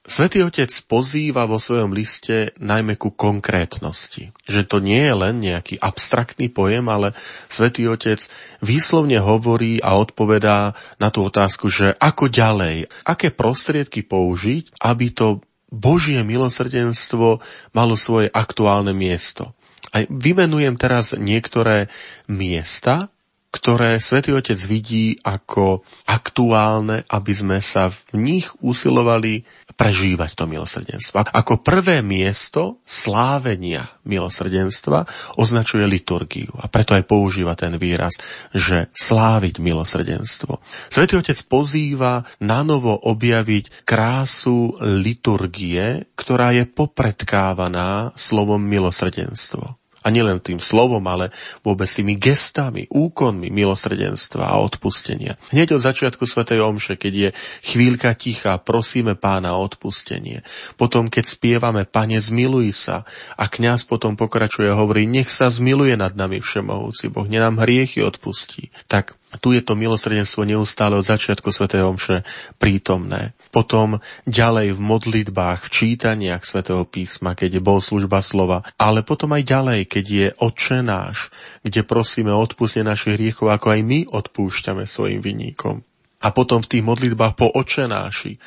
Svetý 0.02 0.42
Otec 0.42 0.66
pozýva 0.90 1.46
vo 1.46 1.62
svojom 1.62 1.94
liste 1.94 2.50
najmä 2.58 2.98
ku 2.98 3.14
konkrétnosti. 3.14 4.34
Že 4.50 4.62
to 4.66 4.76
nie 4.82 4.98
je 4.98 5.14
len 5.14 5.38
nejaký 5.38 5.78
abstraktný 5.78 6.50
pojem, 6.50 6.90
ale 6.90 7.14
Svetý 7.46 7.86
Otec 7.86 8.18
výslovne 8.58 9.22
hovorí 9.22 9.78
a 9.78 9.94
odpovedá 9.94 10.74
na 10.98 11.08
tú 11.14 11.22
otázku, 11.30 11.70
že 11.70 11.94
ako 12.02 12.26
ďalej, 12.26 12.90
aké 13.06 13.30
prostriedky 13.30 14.02
použiť, 14.02 14.82
aby 14.82 15.14
to 15.14 15.38
Božie 15.70 16.18
milosrdenstvo 16.26 17.38
malo 17.70 17.94
svoje 17.94 18.26
aktuálne 18.34 18.90
miesto. 18.90 19.54
A 19.94 20.02
vymenujem 20.10 20.74
teraz 20.74 21.14
niektoré 21.14 21.86
miesta, 22.26 23.06
ktoré 23.52 24.00
Svetý 24.00 24.32
Otec 24.32 24.56
vidí 24.64 25.20
ako 25.20 25.84
aktuálne, 26.08 27.04
aby 27.12 27.32
sme 27.36 27.58
sa 27.60 27.92
v 27.92 28.00
nich 28.16 28.48
usilovali 28.64 29.44
prežívať 29.74 30.38
to 30.38 30.44
milosrdenstvo. 30.46 31.26
Ako 31.32 31.60
prvé 31.60 32.00
miesto 32.00 32.80
slávenia 32.86 33.90
milosrdenstva 34.06 35.04
označuje 35.36 35.84
liturgiu 35.88 36.54
a 36.60 36.70
preto 36.70 36.94
aj 36.94 37.04
používa 37.08 37.58
ten 37.58 37.74
výraz, 37.76 38.14
že 38.54 38.88
sláviť 38.94 39.58
milosrdenstvo. 39.58 40.62
Svetý 40.92 41.18
Otec 41.18 41.38
pozýva 41.50 42.22
na 42.38 42.62
novo 42.62 42.94
objaviť 42.94 43.84
krásu 43.84 44.78
liturgie, 44.80 46.06
ktorá 46.14 46.54
je 46.54 46.68
popredkávaná 46.68 48.14
slovom 48.14 48.62
milosrdenstvo. 48.62 49.81
A 50.02 50.10
nielen 50.10 50.42
tým 50.42 50.58
slovom, 50.58 51.02
ale 51.06 51.30
vôbec 51.62 51.86
tými 51.86 52.18
gestami, 52.18 52.90
úkonmi 52.90 53.48
milosrdenstva 53.48 54.50
a 54.50 54.60
odpustenia. 54.60 55.38
Hneď 55.54 55.78
od 55.78 55.82
začiatku 55.82 56.26
Sv. 56.26 56.44
Omše, 56.46 56.98
keď 56.98 57.12
je 57.14 57.28
chvíľka 57.62 58.14
ticha, 58.18 58.58
prosíme 58.58 59.14
pána 59.14 59.54
o 59.54 59.62
odpustenie. 59.62 60.44
Potom, 60.76 61.08
keď 61.08 61.24
spievame 61.24 61.82
Pane, 61.88 62.20
zmiluj 62.20 62.74
sa 62.74 63.08
a 63.38 63.48
kňaz 63.48 63.88
potom 63.88 64.18
pokračuje 64.18 64.68
a 64.68 64.78
hovorí, 64.78 65.08
nech 65.08 65.32
sa 65.32 65.48
zmiluje 65.48 65.96
nad 65.96 66.12
nami 66.12 66.42
Všemohúci 66.42 67.08
Boh, 67.08 67.26
ne 67.26 67.40
nám 67.40 67.62
hriechy 67.62 68.04
odpustí. 68.04 68.68
Tak 68.90 69.16
tu 69.40 69.56
je 69.56 69.64
to 69.64 69.72
milosrdenstvo 69.72 70.44
neustále 70.44 70.98
od 70.98 71.06
začiatku 71.08 71.48
Sv. 71.48 71.72
Omše 71.72 72.26
prítomné. 72.60 73.32
Potom 73.52 74.00
ďalej 74.24 74.72
v 74.72 74.80
modlitbách, 74.80 75.68
v 75.68 75.72
čítaniach 75.72 76.40
svätého 76.48 76.88
písma, 76.88 77.36
keď 77.36 77.60
je 77.60 77.62
služba 77.62 78.24
slova, 78.24 78.64
ale 78.80 79.04
potom 79.04 79.36
aj 79.36 79.44
ďalej, 79.44 79.80
keď 79.92 80.04
je 80.08 80.28
Otče 80.40 80.80
náš, 80.80 81.28
kde 81.60 81.84
prosíme 81.84 82.32
o 82.32 82.40
odpustenie 82.40 82.88
našich 82.88 83.20
hriechov, 83.20 83.52
ako 83.52 83.76
aj 83.76 83.80
my 83.84 83.98
odpúšťame 84.08 84.88
svojim 84.88 85.20
vinníkom. 85.20 85.84
A 86.24 86.32
potom 86.32 86.64
v 86.64 86.70
tých 86.72 86.84
modlitbách 86.86 87.36
po 87.36 87.52
Otče 87.52 87.92
náši, 87.92 88.40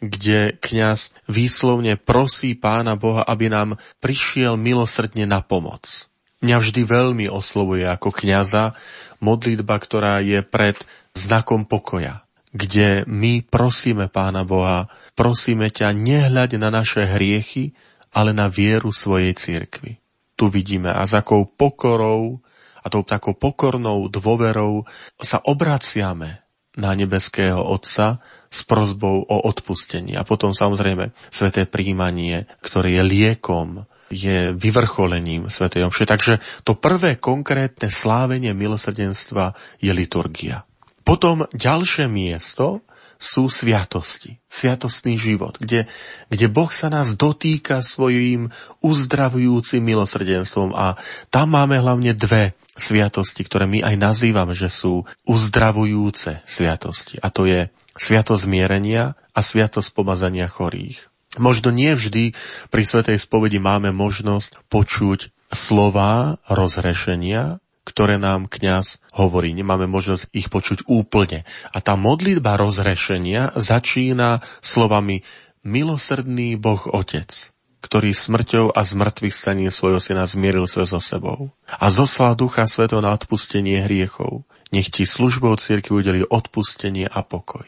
kde 0.00 0.56
kňaz 0.56 1.12
výslovne 1.28 2.00
prosí 2.00 2.56
Pána 2.56 2.96
Boha, 2.96 3.28
aby 3.28 3.52
nám 3.52 3.76
prišiel 4.00 4.56
milosrdne 4.56 5.28
na 5.28 5.44
pomoc. 5.44 6.08
Mňa 6.44 6.56
vždy 6.60 6.80
veľmi 6.84 7.26
oslovuje 7.32 7.88
ako 7.88 8.12
kňaza 8.12 8.76
modlitba, 9.24 9.76
ktorá 9.80 10.20
je 10.20 10.44
pred 10.44 10.76
znakom 11.16 11.64
pokoja, 11.64 12.25
kde 12.56 13.04
my 13.04 13.44
prosíme 13.44 14.08
Pána 14.08 14.48
Boha, 14.48 14.88
prosíme 15.12 15.68
ťa, 15.68 15.92
nehľaď 15.92 16.56
na 16.56 16.72
naše 16.72 17.04
hriechy, 17.04 17.76
ale 18.16 18.32
na 18.32 18.48
vieru 18.48 18.88
svojej 18.96 19.36
cirkvi. 19.36 20.00
Tu 20.36 20.48
vidíme 20.48 20.88
a 20.88 21.04
s 21.04 21.12
akou 21.12 21.44
pokorou 21.44 22.40
a 22.80 22.86
tou 22.88 23.04
takou 23.04 23.36
pokornou 23.36 24.08
dôverou 24.08 24.88
sa 25.20 25.40
obraciame 25.44 26.44
na 26.76 26.92
nebeského 26.92 27.60
Otca 27.60 28.20
s 28.52 28.60
prozbou 28.64 29.24
o 29.24 29.36
odpustení. 29.48 30.12
A 30.16 30.24
potom 30.28 30.52
samozrejme 30.52 31.12
sveté 31.32 31.64
príjmanie, 31.64 32.44
ktoré 32.60 33.00
je 33.00 33.04
liekom 33.04 33.88
je 34.06 34.54
vyvrcholením 34.54 35.50
Sv. 35.50 35.66
Omše. 35.66 36.06
Takže 36.06 36.38
to 36.62 36.78
prvé 36.78 37.18
konkrétne 37.18 37.90
slávenie 37.90 38.54
milosrdenstva 38.54 39.56
je 39.82 39.90
liturgia. 39.90 40.65
Potom 41.06 41.46
ďalšie 41.54 42.10
miesto 42.10 42.82
sú 43.16 43.48
sviatosti, 43.48 44.42
sviatostný 44.50 45.16
život, 45.16 45.56
kde, 45.56 45.88
kde 46.28 46.46
Boh 46.52 46.68
sa 46.68 46.92
nás 46.92 47.16
dotýka 47.16 47.80
svojím 47.80 48.52
uzdravujúcim 48.84 49.80
milosrdenstvom 49.80 50.76
a 50.76 51.00
tam 51.32 51.56
máme 51.56 51.80
hlavne 51.80 52.12
dve 52.12 52.52
sviatosti, 52.76 53.40
ktoré 53.46 53.64
my 53.64 53.80
aj 53.86 53.96
nazývame, 53.96 54.52
že 54.52 54.68
sú 54.68 55.08
uzdravujúce 55.24 56.44
sviatosti. 56.44 57.16
A 57.24 57.32
to 57.32 57.48
je 57.48 57.72
sviatosť 57.96 58.44
zmierenia 58.44 59.16
a 59.32 59.40
sviatosť 59.40 59.96
pomazania 59.96 60.44
chorých. 60.50 61.08
Možno 61.40 61.72
nie 61.72 61.92
vždy 61.96 62.36
pri 62.68 62.82
Svetej 62.84 63.20
spovedi 63.20 63.60
máme 63.60 63.92
možnosť 63.92 64.68
počuť 64.68 65.32
slova 65.52 66.40
rozhrešenia, 66.48 67.60
ktoré 67.86 68.18
nám 68.18 68.50
kňaz 68.50 68.98
hovorí. 69.14 69.54
Nemáme 69.54 69.86
možnosť 69.86 70.34
ich 70.34 70.50
počuť 70.50 70.90
úplne. 70.90 71.46
A 71.70 71.78
tá 71.78 71.94
modlitba 71.94 72.58
rozhrešenia 72.58 73.54
začína 73.54 74.42
slovami 74.58 75.22
Milosrdný 75.62 76.58
Boh 76.58 76.82
Otec, 76.90 77.54
ktorý 77.86 78.10
smrťou 78.10 78.74
a 78.74 78.82
zmrtvých 78.82 79.34
staní 79.34 79.70
svojho 79.70 80.02
syna 80.02 80.26
zmieril 80.26 80.66
sa 80.66 80.82
so 80.82 80.98
sebou 80.98 81.54
a 81.70 81.86
zoslal 81.86 82.34
Ducha 82.34 82.66
Sveto 82.66 82.98
na 82.98 83.14
odpustenie 83.14 83.86
hriechov. 83.86 84.42
Nech 84.74 84.90
ti 84.90 85.06
službou 85.06 85.54
cirkvi 85.54 86.02
udeli 86.02 86.20
odpustenie 86.26 87.06
a 87.06 87.22
pokoj. 87.22 87.66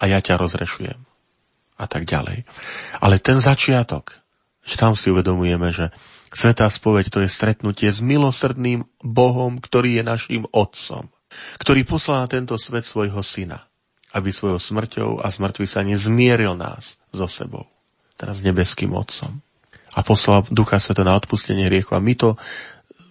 A 0.00 0.04
ja 0.08 0.24
ťa 0.24 0.40
rozrešujem 0.40 0.96
a 1.78 1.84
tak 1.86 2.08
ďalej. 2.08 2.48
Ale 2.98 3.22
ten 3.22 3.38
začiatok, 3.38 4.18
že 4.64 4.80
tam 4.80 4.98
si 4.98 5.12
uvedomujeme, 5.12 5.70
že 5.70 5.94
Svetá 6.28 6.68
spoveď 6.68 7.08
to 7.08 7.18
je 7.24 7.30
stretnutie 7.30 7.88
s 7.88 8.04
milosrdným 8.04 8.84
Bohom, 9.00 9.56
ktorý 9.56 10.00
je 10.00 10.04
našim 10.04 10.42
Otcom, 10.52 11.08
ktorý 11.60 11.88
poslal 11.88 12.24
na 12.24 12.28
tento 12.28 12.54
svet 12.60 12.84
svojho 12.84 13.20
syna, 13.24 13.64
aby 14.12 14.28
svojou 14.28 14.60
smrťou 14.60 15.10
a 15.24 15.26
smrtvý 15.32 15.66
sa 15.66 15.80
nezmieril 15.80 16.52
nás 16.56 17.00
so 17.12 17.24
sebou, 17.28 17.64
teraz 18.20 18.44
nebeským 18.44 18.92
Otcom. 18.92 19.40
A 19.96 20.04
poslal 20.04 20.44
Ducha 20.52 20.76
Sveto 20.76 21.02
na 21.02 21.16
odpustenie 21.16 21.66
hriechu. 21.66 21.96
A 21.96 22.04
my 22.04 22.14
to 22.14 22.36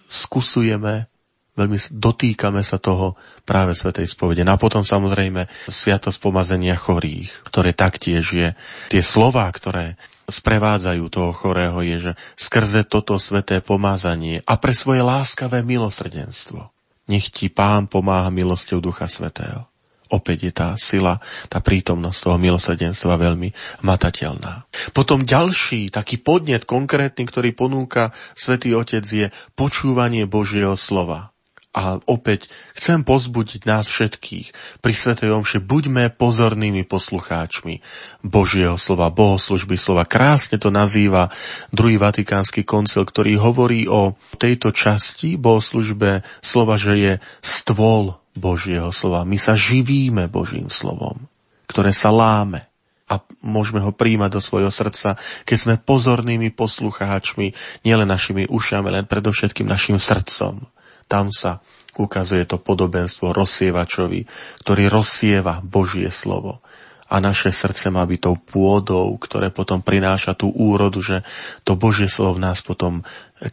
skúsujeme 0.08 1.10
veľmi 1.58 1.78
dotýkame 1.90 2.62
sa 2.62 2.78
toho 2.78 3.18
práve 3.42 3.74
Svetej 3.74 4.06
spovede. 4.06 4.46
No 4.46 4.54
a 4.54 4.62
potom 4.62 4.86
samozrejme 4.86 5.50
sviatosť 5.66 6.18
pomazenia 6.22 6.78
chorých, 6.78 7.42
ktoré 7.50 7.74
taktiež 7.74 8.24
je 8.30 8.48
tie 8.88 9.02
slová, 9.02 9.50
ktoré 9.50 9.98
sprevádzajú 10.30 11.04
toho 11.10 11.34
chorého, 11.34 11.82
je, 11.82 11.96
že 12.10 12.12
skrze 12.38 12.86
toto 12.86 13.18
sveté 13.18 13.58
pomázanie 13.58 14.44
a 14.46 14.54
pre 14.60 14.70
svoje 14.70 15.02
láskavé 15.02 15.66
milosrdenstvo 15.66 16.78
nech 17.08 17.32
ti 17.32 17.48
pán 17.48 17.88
pomáha 17.88 18.28
milosťou 18.28 18.84
Ducha 18.84 19.08
Svetého. 19.08 19.66
Opäť 20.08 20.38
je 20.48 20.52
tá 20.56 20.68
sila, 20.80 21.20
tá 21.52 21.60
prítomnosť 21.60 22.18
toho 22.24 22.40
milosrdenstva 22.40 23.20
veľmi 23.20 23.52
matateľná. 23.84 24.64
Potom 24.96 25.20
ďalší 25.20 25.92
taký 25.92 26.16
podnet 26.16 26.64
konkrétny, 26.64 27.28
ktorý 27.28 27.52
ponúka 27.52 28.16
Svetý 28.32 28.72
Otec 28.72 29.04
je 29.04 29.28
počúvanie 29.52 30.24
Božieho 30.24 30.80
slova. 30.80 31.36
A 31.78 32.02
opäť 32.10 32.50
chcem 32.74 33.06
pozbudiť 33.06 33.62
nás 33.62 33.86
všetkých 33.86 34.50
pri 34.82 34.92
Svetej 34.98 35.30
Omše, 35.30 35.62
buďme 35.62 36.10
pozornými 36.10 36.82
poslucháčmi 36.82 37.78
Božieho 38.26 38.74
slova, 38.74 39.14
bohoslužby 39.14 39.78
slova. 39.78 40.02
Krásne 40.02 40.58
to 40.58 40.74
nazýva 40.74 41.30
druhý 41.70 41.94
vatikánsky 41.94 42.66
koncil, 42.66 43.06
ktorý 43.06 43.38
hovorí 43.38 43.86
o 43.86 44.18
tejto 44.42 44.74
časti 44.74 45.38
bohoslužbe 45.38 46.26
slova, 46.42 46.74
že 46.74 46.94
je 46.98 47.12
stôl 47.46 48.18
Božieho 48.34 48.90
slova. 48.90 49.22
My 49.22 49.38
sa 49.38 49.54
živíme 49.54 50.26
Božím 50.26 50.74
slovom, 50.74 51.30
ktoré 51.70 51.94
sa 51.94 52.10
láme 52.10 52.66
a 53.06 53.22
môžeme 53.38 53.78
ho 53.86 53.94
príjmať 53.94 54.30
do 54.34 54.42
svojho 54.42 54.74
srdca, 54.74 55.14
keď 55.46 55.58
sme 55.62 55.74
pozornými 55.78 56.50
poslucháčmi, 56.58 57.54
nielen 57.86 58.10
našimi 58.10 58.50
ušami, 58.50 58.90
len 58.90 59.06
predovšetkým 59.06 59.70
našim 59.70 60.02
srdcom 60.02 60.66
tam 61.10 61.32
sa 61.32 61.64
ukazuje 61.98 62.46
to 62.46 62.62
podobenstvo 62.62 63.34
rozsievačovi, 63.34 64.22
ktorý 64.62 64.86
rozsieva 64.86 65.58
Božie 65.64 66.14
slovo. 66.14 66.62
A 67.08 67.18
naše 67.24 67.50
srdce 67.50 67.88
má 67.88 68.04
byť 68.04 68.20
tou 68.20 68.36
pôdou, 68.36 69.16
ktoré 69.16 69.48
potom 69.48 69.80
prináša 69.80 70.36
tú 70.36 70.52
úrodu, 70.52 71.00
že 71.00 71.16
to 71.64 71.74
Božie 71.74 72.06
slovo 72.06 72.38
v 72.38 72.44
nás 72.46 72.60
potom 72.62 73.02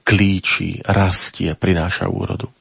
klíči, 0.05 0.83
rastie, 0.85 1.55
prináša 1.55 2.11
úrodu. 2.11 2.51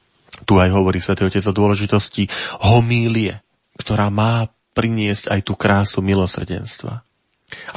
Tu 0.47 0.57
aj 0.57 0.71
hovorí 0.73 1.03
Sv. 1.03 1.19
Otec 1.19 1.43
o 1.45 1.53
dôležitosti 1.53 2.31
homílie, 2.63 3.43
ktorá 3.75 4.09
má 4.09 4.47
priniesť 4.75 5.31
aj 5.31 5.39
tú 5.43 5.53
krásu 5.55 6.03
milosrdenstva. 6.03 7.04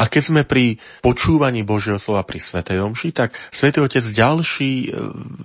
A 0.00 0.08
keď 0.08 0.22
sme 0.24 0.42
pri 0.48 0.80
počúvaní 1.04 1.60
Božieho 1.60 2.00
slova 2.00 2.24
pri 2.24 2.40
Svetej 2.40 2.80
Omši, 2.80 3.12
tak 3.12 3.36
Svetý 3.52 3.84
Otec 3.84 4.00
ďalší 4.00 4.72
e, 4.88 4.88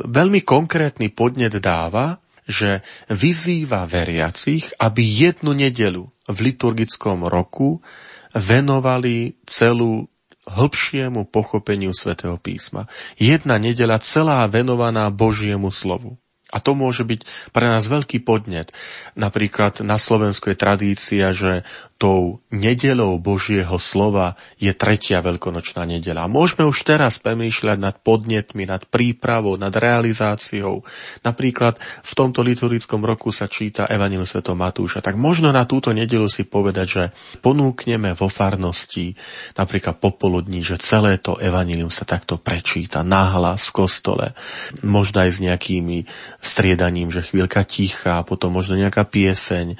veľmi 0.07 0.47
konkrétny 0.47 1.11
podnet 1.11 1.51
dáva, 1.59 2.23
že 2.47 2.83
vyzýva 3.11 3.83
veriacich, 3.83 4.71
aby 4.79 5.03
jednu 5.03 5.51
nedelu 5.51 6.07
v 6.07 6.37
liturgickom 6.39 7.27
roku 7.27 7.83
venovali 8.31 9.43
celú 9.43 10.07
hĺbšiemu 10.43 11.27
pochopeniu 11.31 11.95
svätého 11.95 12.35
písma. 12.35 12.87
Jedna 13.15 13.55
nedela 13.59 13.99
celá 13.99 14.43
venovaná 14.47 15.07
Božiemu 15.07 15.71
slovu. 15.71 16.19
A 16.53 16.61
to 16.61 16.77
môže 16.77 17.01
byť 17.01 17.49
pre 17.49 17.65
nás 17.65 17.89
veľký 17.89 18.21
podnet. 18.21 18.69
Napríklad 19.17 19.81
na 19.81 19.97
Slovensku 19.97 20.53
je 20.53 20.57
tradícia, 20.61 21.33
že 21.33 21.65
tou 22.03 22.43
nedelou 22.51 23.15
Božieho 23.15 23.79
slova 23.79 24.35
je 24.59 24.67
tretia 24.75 25.23
veľkonočná 25.23 25.87
nedela. 25.87 26.27
Môžeme 26.27 26.67
už 26.67 26.83
teraz 26.83 27.15
premýšľať 27.23 27.77
nad 27.79 27.95
podnetmi, 28.03 28.67
nad 28.67 28.83
prípravou, 28.83 29.55
nad 29.55 29.71
realizáciou. 29.71 30.83
Napríklad 31.23 31.79
v 31.79 32.11
tomto 32.11 32.43
liturgickom 32.43 32.99
roku 33.07 33.31
sa 33.31 33.47
číta 33.47 33.87
Evangelium 33.87 34.27
Sv. 34.27 34.43
Matúša. 34.51 34.99
Tak 34.99 35.15
možno 35.15 35.55
na 35.55 35.63
túto 35.63 35.95
nedelu 35.95 36.27
si 36.27 36.43
povedať, 36.43 36.87
že 36.91 37.03
ponúkneme 37.39 38.11
vo 38.19 38.27
farnosti 38.27 39.15
napríklad 39.55 40.03
popoludní, 40.03 40.59
že 40.59 40.83
celé 40.83 41.23
to 41.23 41.39
Evangelium 41.39 41.87
sa 41.87 42.03
takto 42.03 42.35
prečíta 42.35 42.99
nahlas 42.99 43.71
v 43.71 43.79
kostole. 43.79 44.35
Možno 44.83 45.23
aj 45.23 45.29
s 45.31 45.39
nejakými 45.39 46.03
striedaním, 46.43 47.09
že 47.09 47.23
chvíľka 47.23 47.63
ticha, 47.63 48.27
potom 48.27 48.53
možno 48.53 48.75
nejaká 48.75 49.07
pieseň, 49.07 49.79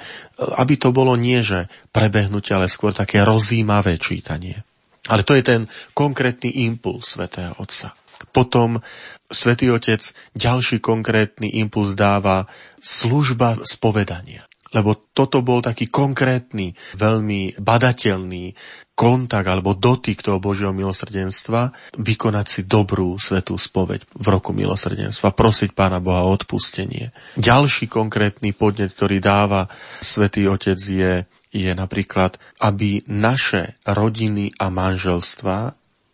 aby 0.56 0.74
to 0.80 0.90
bolo 0.90 1.14
nie, 1.14 1.44
že 1.44 1.68
prebehnutie, 1.92 2.56
ale 2.56 2.72
skôr 2.72 2.96
také 2.96 3.20
rozímavé 3.20 4.00
čítanie. 4.00 4.64
Ale 5.12 5.20
to 5.20 5.36
je 5.36 5.44
ten 5.44 5.60
konkrétny 5.92 6.64
impuls 6.64 7.14
svätého 7.14 7.52
Otca. 7.60 7.92
Potom 8.32 8.80
Svetý 9.28 9.68
Otec 9.68 10.00
ďalší 10.32 10.80
konkrétny 10.80 11.60
impuls 11.60 11.92
dáva 11.92 12.48
služba 12.80 13.60
spovedania 13.68 14.48
lebo 14.74 14.98
toto 15.14 15.40
bol 15.46 15.62
taký 15.62 15.86
konkrétny, 15.86 16.74
veľmi 16.98 17.62
badateľný 17.62 18.58
kontakt 18.94 19.50
alebo 19.50 19.74
dotyk 19.74 20.22
toho 20.22 20.38
Božieho 20.38 20.70
milosrdenstva, 20.70 21.74
vykonať 21.98 22.46
si 22.46 22.60
dobrú 22.64 23.18
svetú 23.18 23.58
spoveď 23.58 24.06
v 24.14 24.26
roku 24.30 24.54
milosrdenstva, 24.54 25.34
prosiť 25.34 25.74
Pána 25.74 25.98
Boha 25.98 26.22
o 26.24 26.30
odpustenie. 26.30 27.10
Ďalší 27.34 27.90
konkrétny 27.90 28.54
podnet, 28.54 28.94
ktorý 28.94 29.18
dáva 29.18 29.66
Svetý 29.98 30.46
Otec 30.46 30.78
je, 30.78 31.26
je 31.50 31.72
napríklad, 31.74 32.38
aby 32.62 33.02
naše 33.10 33.74
rodiny 33.82 34.54
a 34.62 34.70
manželstva 34.70 35.58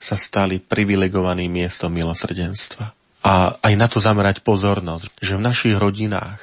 sa 0.00 0.16
stali 0.16 0.64
privilegovaným 0.64 1.52
miestom 1.52 1.92
milosrdenstva. 1.92 2.96
A 3.20 3.52
aj 3.60 3.74
na 3.76 3.84
to 3.84 4.00
zamerať 4.00 4.40
pozornosť, 4.40 5.20
že 5.20 5.36
v 5.36 5.44
našich 5.44 5.76
rodinách, 5.76 6.40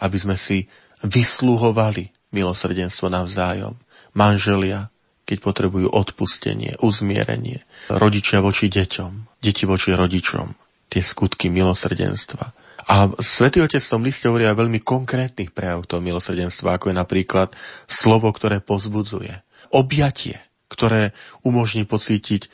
aby 0.00 0.16
sme 0.16 0.36
si 0.40 0.64
vysluhovali 1.04 2.32
milosrdenstvo 2.32 3.12
navzájom. 3.12 3.76
Manželia, 4.16 4.88
keď 5.26 5.38
potrebujú 5.42 5.90
odpustenie, 5.90 6.78
uzmierenie. 6.78 7.66
Rodičia 7.90 8.38
voči 8.38 8.70
deťom, 8.70 9.42
deti 9.42 9.66
voči 9.66 9.92
rodičom. 9.92 10.54
Tie 10.86 11.02
skutky 11.02 11.50
milosrdenstva. 11.50 12.54
A 12.86 13.10
Svetý 13.18 13.58
Otec 13.58 13.82
v 13.82 13.92
tom 13.98 14.06
liste 14.06 14.30
hovorí 14.30 14.46
aj 14.46 14.54
veľmi 14.54 14.78
konkrétnych 14.78 15.50
prejavov 15.50 15.90
toho 15.90 15.98
milosrdenstva, 15.98 16.78
ako 16.78 16.94
je 16.94 16.96
napríklad 16.96 17.48
slovo, 17.90 18.30
ktoré 18.30 18.62
pozbudzuje. 18.62 19.42
Objatie, 19.74 20.38
ktoré 20.70 21.10
umožní 21.42 21.82
pocítiť 21.82 22.46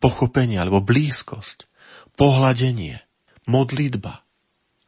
pochopenie 0.00 0.56
alebo 0.56 0.80
blízkosť. 0.80 1.68
Pohľadenie, 2.16 3.04
modlitba, 3.44 4.24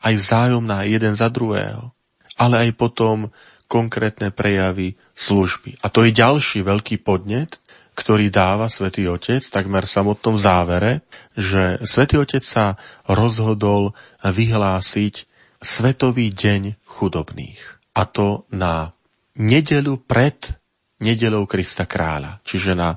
aj 0.00 0.14
vzájomná 0.16 0.88
jeden 0.88 1.12
za 1.12 1.28
druhého 1.28 1.92
ale 2.36 2.68
aj 2.68 2.70
potom 2.76 3.32
konkrétne 3.66 4.30
prejavy 4.30 4.94
služby. 5.14 5.82
A 5.82 5.90
to 5.90 6.06
je 6.06 6.14
ďalší 6.14 6.62
veľký 6.62 7.02
podnet, 7.02 7.58
ktorý 7.96 8.28
dáva 8.28 8.68
Svetý 8.68 9.08
Otec, 9.08 9.40
takmer 9.40 9.88
v 9.88 9.94
samotnom 9.96 10.36
závere, 10.36 11.02
že 11.32 11.80
Svetý 11.82 12.20
Otec 12.20 12.44
sa 12.44 12.76
rozhodol 13.08 13.96
vyhlásiť 14.20 15.24
Svetový 15.56 16.30
deň 16.30 16.76
chudobných. 16.84 17.60
A 17.96 18.04
to 18.04 18.44
na 18.52 18.92
nedelu 19.40 19.96
pred 19.96 20.54
nedelou 21.00 21.44
Krista 21.48 21.84
kráľa, 21.84 22.40
čiže 22.44 22.76
na 22.76 22.96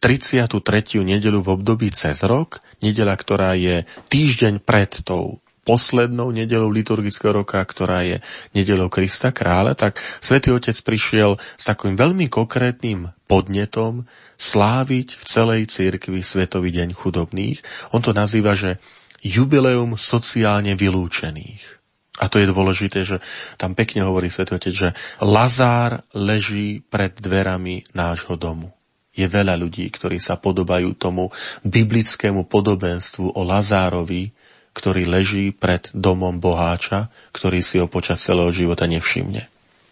33. 0.00 0.56
nedelu 1.04 1.38
v 1.44 1.48
období 1.60 1.92
cez 1.92 2.24
rok, 2.24 2.64
nedela, 2.80 3.12
ktorá 3.12 3.52
je 3.54 3.84
týždeň 4.08 4.64
pred 4.64 4.90
tou 5.04 5.44
poslednou 5.64 6.32
nedelou 6.32 6.72
liturgického 6.72 7.44
roka, 7.44 7.60
ktorá 7.60 8.02
je 8.02 8.18
nedelou 8.56 8.88
Krista 8.88 9.30
kráľa, 9.30 9.76
tak 9.76 10.00
svätý 10.20 10.50
Otec 10.50 10.76
prišiel 10.80 11.36
s 11.36 11.64
takým 11.68 11.94
veľmi 11.94 12.32
konkrétnym 12.32 13.12
podnetom 13.28 14.08
sláviť 14.40 15.20
v 15.20 15.24
celej 15.24 15.62
cirkvi 15.68 16.24
Svetový 16.24 16.72
deň 16.72 16.96
chudobných. 16.96 17.60
On 17.92 18.00
to 18.00 18.16
nazýva, 18.16 18.56
že 18.56 18.80
jubileum 19.20 19.94
sociálne 20.00 20.72
vylúčených. 20.74 21.80
A 22.20 22.28
to 22.28 22.36
je 22.36 22.52
dôležité, 22.52 23.00
že 23.00 23.16
tam 23.56 23.72
pekne 23.72 24.04
hovorí 24.04 24.28
Svetý 24.28 24.56
Otec, 24.56 24.74
že 24.74 24.90
Lazár 25.24 26.04
leží 26.12 26.84
pred 26.84 27.16
dverami 27.16 27.84
nášho 27.96 28.36
domu. 28.36 28.76
Je 29.16 29.24
veľa 29.24 29.56
ľudí, 29.56 29.88
ktorí 29.88 30.20
sa 30.20 30.36
podobajú 30.36 30.96
tomu 31.00 31.32
biblickému 31.64 32.44
podobenstvu 32.44 33.36
o 33.36 33.40
Lazárovi, 33.44 34.32
ktorý 34.72 35.06
leží 35.06 35.50
pred 35.50 35.90
domom 35.92 36.38
boháča, 36.38 37.10
ktorý 37.34 37.60
si 37.60 37.82
ho 37.82 37.90
počas 37.90 38.22
celého 38.22 38.50
života 38.54 38.86
nevšimne. 38.86 39.50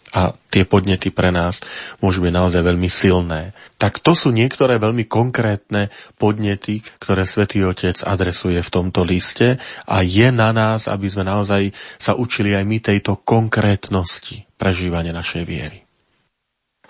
A 0.09 0.33
tie 0.49 0.65
podnety 0.65 1.13
pre 1.13 1.29
nás 1.29 1.61
môžu 2.01 2.25
byť 2.25 2.33
naozaj 2.33 2.65
veľmi 2.65 2.89
silné. 2.89 3.53
Tak 3.77 4.01
to 4.01 4.17
sú 4.17 4.33
niektoré 4.33 4.81
veľmi 4.81 5.05
konkrétne 5.05 5.93
podnety, 6.17 6.81
ktoré 6.97 7.29
Svetý 7.29 7.61
Otec 7.61 8.01
adresuje 8.01 8.57
v 8.57 8.73
tomto 8.73 9.05
liste 9.05 9.61
a 9.85 10.01
je 10.01 10.33
na 10.33 10.49
nás, 10.49 10.89
aby 10.89 11.05
sme 11.13 11.29
naozaj 11.29 11.69
sa 12.01 12.17
učili 12.17 12.57
aj 12.57 12.65
my 12.65 12.77
tejto 12.81 13.21
konkrétnosti 13.21 14.49
prežívania 14.57 15.13
našej 15.13 15.45
viery. 15.45 15.85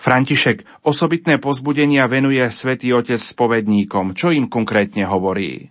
František 0.00 0.88
osobitné 0.88 1.36
pozbudenia 1.36 2.08
venuje 2.08 2.40
Svetý 2.48 2.96
Otec 2.96 3.20
spovedníkom. 3.20 4.16
Čo 4.16 4.32
im 4.32 4.48
konkrétne 4.48 5.04
hovorí? 5.04 5.68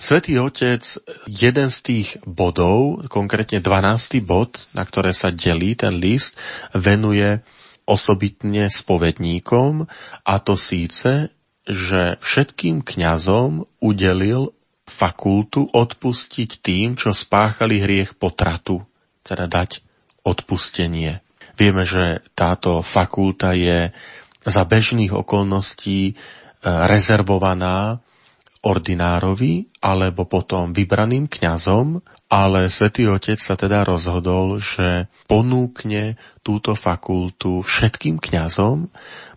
Svetý 0.00 0.40
Otec 0.40 0.80
jeden 1.28 1.68
z 1.68 1.78
tých 1.84 2.08
bodov, 2.24 3.04
konkrétne 3.12 3.60
12. 3.60 4.24
bod, 4.24 4.56
na 4.72 4.88
ktoré 4.88 5.12
sa 5.12 5.28
delí 5.28 5.76
ten 5.76 6.00
list, 6.00 6.40
venuje 6.72 7.44
osobitne 7.84 8.72
spovedníkom 8.72 9.84
a 10.24 10.34
to 10.40 10.56
síce, 10.56 11.28
že 11.68 12.16
všetkým 12.16 12.80
kňazom 12.80 13.68
udelil 13.84 14.56
fakultu 14.88 15.68
odpustiť 15.68 16.64
tým, 16.64 16.96
čo 16.96 17.12
spáchali 17.12 17.84
hriech 17.84 18.16
potratu, 18.16 18.80
teda 19.20 19.52
dať 19.52 19.84
odpustenie. 20.24 21.20
Vieme, 21.60 21.84
že 21.84 22.24
táto 22.32 22.80
fakulta 22.80 23.52
je 23.52 23.92
za 24.48 24.64
bežných 24.64 25.12
okolností 25.12 26.00
eh, 26.08 26.14
rezervovaná 26.64 28.00
ordinárovi 28.60 29.72
alebo 29.80 30.28
potom 30.28 30.76
vybraným 30.76 31.32
kňazom, 31.32 31.96
ale 32.28 32.68
svätý 32.68 33.08
Otec 33.08 33.40
sa 33.40 33.56
teda 33.56 33.82
rozhodol, 33.82 34.60
že 34.60 35.08
ponúkne 35.26 36.20
túto 36.44 36.76
fakultu 36.76 37.64
všetkým 37.64 38.20
kňazom, 38.20 38.86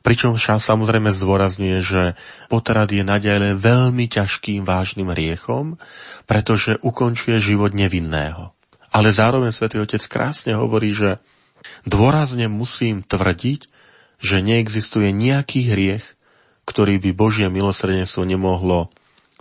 pričom 0.03 0.36
samozrejme 0.38 1.09
zdôrazňuje, 1.09 1.79
že 1.79 2.03
potrat 2.51 2.91
je 2.91 3.01
naďalej 3.01 3.57
veľmi 3.57 4.12
ťažkým 4.12 4.67
vážnym 4.67 5.09
riechom, 5.09 5.79
pretože 6.27 6.77
ukončuje 6.83 7.39
život 7.39 7.71
nevinného. 7.71 8.51
Ale 8.93 9.09
zároveň 9.09 9.55
svätý 9.55 9.79
Otec 9.81 10.03
krásne 10.05 10.53
hovorí, 10.53 10.93
že 10.93 11.17
dôrazne 11.88 12.51
musím 12.51 13.01
tvrdiť, 13.01 13.71
že 14.19 14.43
neexistuje 14.43 15.09
nejaký 15.15 15.71
hriech, 15.71 16.05
ktorý 16.67 16.99
by 16.99 17.12
Božie 17.15 17.47
milosrdenstvo 17.49 18.23
nemohlo 18.27 18.93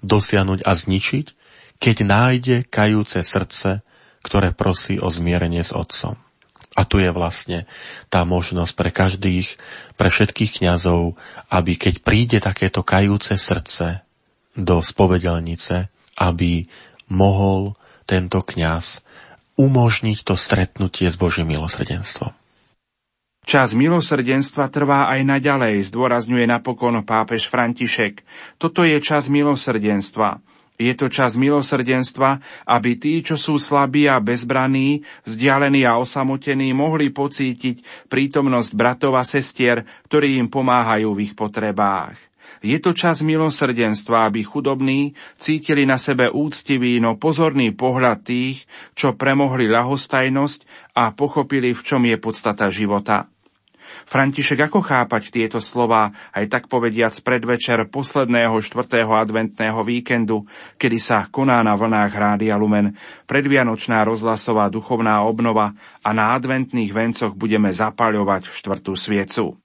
dosiahnuť 0.03 0.67
a 0.67 0.73
zničiť, 0.75 1.27
keď 1.83 1.97
nájde 2.07 2.57
kajúce 2.67 3.23
srdce, 3.23 3.83
ktoré 4.23 4.55
prosí 4.55 5.03
o 5.03 5.11
zmierenie 5.11 5.67
s 5.67 5.75
Otcom. 5.75 6.15
A 6.73 6.89
tu 6.89 7.03
je 7.03 7.13
vlastne 7.13 7.69
tá 8.09 8.25
možnosť 8.25 8.73
pre 8.73 8.91
každých, 8.95 9.49
pre 10.01 10.09
všetkých 10.09 10.63
kňazov, 10.63 11.21
aby 11.53 11.77
keď 11.77 11.95
príde 12.01 12.39
takéto 12.41 12.81
kajúce 12.81 13.37
srdce 13.37 14.01
do 14.57 14.81
spovedelnice, 14.81 15.93
aby 16.17 16.65
mohol 17.13 17.77
tento 18.09 18.41
kňaz 18.41 19.05
umožniť 19.61 20.19
to 20.25 20.33
stretnutie 20.33 21.13
s 21.13 21.17
Božím 21.21 21.53
milosrdenstvom. 21.53 22.33
Čas 23.43 23.75
milosrdenstva 23.75 24.71
trvá 24.71 25.11
aj 25.11 25.27
naďalej, 25.27 25.91
zdôrazňuje 25.91 26.47
napokon 26.47 27.03
pápež 27.03 27.51
František. 27.51 28.23
Toto 28.55 28.87
je 28.87 29.03
čas 29.03 29.27
milosrdenstva. 29.27 30.39
Je 30.79 30.95
to 30.95 31.11
čas 31.11 31.35
milosrdenstva, 31.35 32.39
aby 32.71 32.95
tí, 32.95 33.19
čo 33.19 33.35
sú 33.35 33.59
slabí 33.59 34.07
a 34.07 34.23
bezbraní, 34.23 35.03
vzdialení 35.27 35.83
a 35.83 35.99
osamotení, 35.99 36.71
mohli 36.71 37.11
pocítiť 37.11 38.07
prítomnosť 38.07 38.71
bratov 38.79 39.19
a 39.19 39.27
sestier, 39.27 39.83
ktorí 40.07 40.39
im 40.39 40.47
pomáhajú 40.47 41.11
v 41.11 41.23
ich 41.27 41.35
potrebách. 41.35 42.15
Je 42.63 42.79
to 42.79 42.95
čas 42.95 43.27
milosrdenstva, 43.27 44.31
aby 44.31 44.47
chudobní 44.47 45.19
cítili 45.35 45.83
na 45.83 45.99
sebe 45.99 46.31
úctivý, 46.31 47.03
no 47.03 47.19
pozorný 47.19 47.75
pohľad 47.75 48.23
tých, 48.23 48.71
čo 48.95 49.19
premohli 49.19 49.67
ľahostajnosť 49.67 50.95
a 50.95 51.11
pochopili, 51.11 51.75
v 51.75 51.83
čom 51.83 52.07
je 52.07 52.17
podstata 52.23 52.71
života. 52.71 53.32
František, 54.07 54.69
ako 54.69 54.83
chápať 54.83 55.33
tieto 55.33 55.59
slova, 55.59 56.13
aj 56.35 56.49
tak 56.51 56.63
povediac 56.69 57.15
predvečer 57.25 57.87
posledného 57.89 58.59
štvrtého 58.59 59.11
adventného 59.13 59.81
víkendu, 59.87 60.45
kedy 60.77 60.99
sa 60.99 61.27
koná 61.29 61.63
na 61.63 61.75
vlnách 61.79 62.13
Rádia 62.13 62.59
Lumen 62.59 62.95
predvianočná 63.27 64.05
rozhlasová 64.05 64.69
duchovná 64.69 65.25
obnova 65.25 65.73
a 66.03 66.11
na 66.11 66.35
adventných 66.37 66.93
vencoch 66.93 67.33
budeme 67.33 67.71
zapaľovať 67.71 68.49
štvrtú 68.49 68.93
sviecu. 68.95 69.57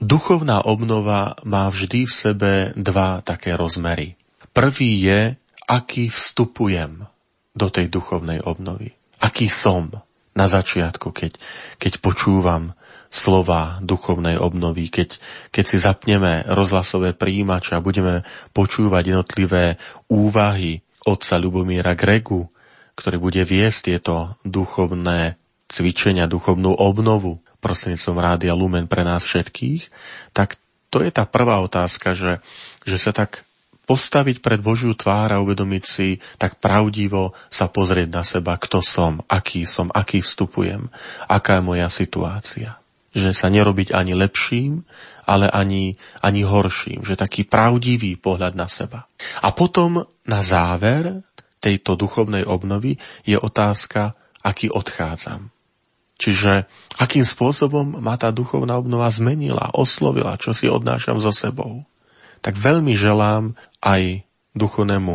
Duchovná 0.00 0.64
obnova 0.64 1.36
má 1.44 1.68
vždy 1.68 2.08
v 2.08 2.12
sebe 2.12 2.52
dva 2.72 3.20
také 3.20 3.52
rozmery. 3.52 4.16
Prvý 4.56 5.04
je, 5.04 5.36
aký 5.68 6.08
vstupujem 6.08 7.04
do 7.52 7.66
tej 7.68 7.92
duchovnej 7.92 8.40
obnovy. 8.42 8.96
Aký 9.20 9.52
som 9.52 9.92
na 10.32 10.46
začiatku, 10.48 11.12
keď, 11.12 11.36
keď 11.76 12.00
počúvam 12.00 12.72
slova 13.10 13.82
duchovnej 13.82 14.38
obnovy, 14.38 14.86
keď, 14.86 15.18
keď 15.50 15.64
si 15.66 15.76
zapneme 15.82 16.46
rozhlasové 16.46 17.12
príjimače 17.12 17.74
a 17.74 17.82
budeme 17.82 18.22
počúvať 18.54 19.02
jednotlivé 19.10 19.76
úvahy 20.06 20.78
otca 21.02 21.34
Lubomíra 21.42 21.98
Gregu, 21.98 22.46
ktorý 22.94 23.18
bude 23.18 23.42
viesť 23.42 23.78
tieto 23.90 24.38
duchovné 24.46 25.34
cvičenia, 25.66 26.30
duchovnú 26.30 26.70
obnovu 26.70 27.42
prostredníctvom 27.58 28.18
Rádia 28.18 28.54
Lumen 28.54 28.86
pre 28.86 29.02
nás 29.02 29.26
všetkých, 29.26 29.90
tak 30.30 30.56
to 30.90 31.02
je 31.02 31.10
tá 31.10 31.26
prvá 31.26 31.62
otázka, 31.62 32.14
že, 32.14 32.42
že 32.82 32.98
sa 32.98 33.14
tak 33.14 33.46
postaviť 33.86 34.38
pred 34.38 34.62
Božiu 34.62 34.94
tvár 34.94 35.34
a 35.34 35.42
uvedomiť 35.42 35.84
si, 35.86 36.22
tak 36.38 36.62
pravdivo 36.62 37.34
sa 37.50 37.66
pozrieť 37.66 38.08
na 38.10 38.22
seba, 38.22 38.54
kto 38.54 38.82
som, 38.82 39.18
aký 39.26 39.66
som, 39.66 39.90
aký 39.90 40.22
vstupujem, 40.22 40.86
aká 41.26 41.58
je 41.58 41.66
moja 41.66 41.90
situácia. 41.90 42.79
Že 43.10 43.30
sa 43.34 43.48
nerobiť 43.50 43.90
ani 43.90 44.14
lepším, 44.14 44.86
ale 45.26 45.50
ani, 45.50 45.98
ani 46.22 46.42
horším. 46.46 47.02
Že 47.02 47.18
taký 47.18 47.42
pravdivý 47.46 48.14
pohľad 48.18 48.54
na 48.54 48.70
seba. 48.70 49.10
A 49.42 49.50
potom 49.50 50.02
na 50.26 50.40
záver 50.42 51.26
tejto 51.60 51.94
duchovnej 51.98 52.46
obnovy 52.46 52.96
je 53.26 53.36
otázka, 53.36 54.16
aký 54.40 54.72
odchádzam. 54.72 55.52
Čiže 56.20 56.68
akým 57.00 57.24
spôsobom 57.24 58.00
ma 58.00 58.16
tá 58.20 58.28
duchovná 58.28 58.76
obnova 58.76 59.08
zmenila, 59.08 59.72
oslovila, 59.72 60.36
čo 60.36 60.52
si 60.52 60.68
odnášam 60.68 61.16
so 61.16 61.32
sebou. 61.32 61.84
Tak 62.44 62.56
veľmi 62.56 62.92
želám 62.92 63.56
aj 63.80 64.24
duchovnému 64.52 65.14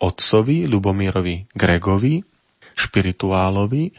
otcovi 0.00 0.68
Lubomírovi 0.68 1.48
Gregovi, 1.52 2.24
špirituálovi, 2.76 3.92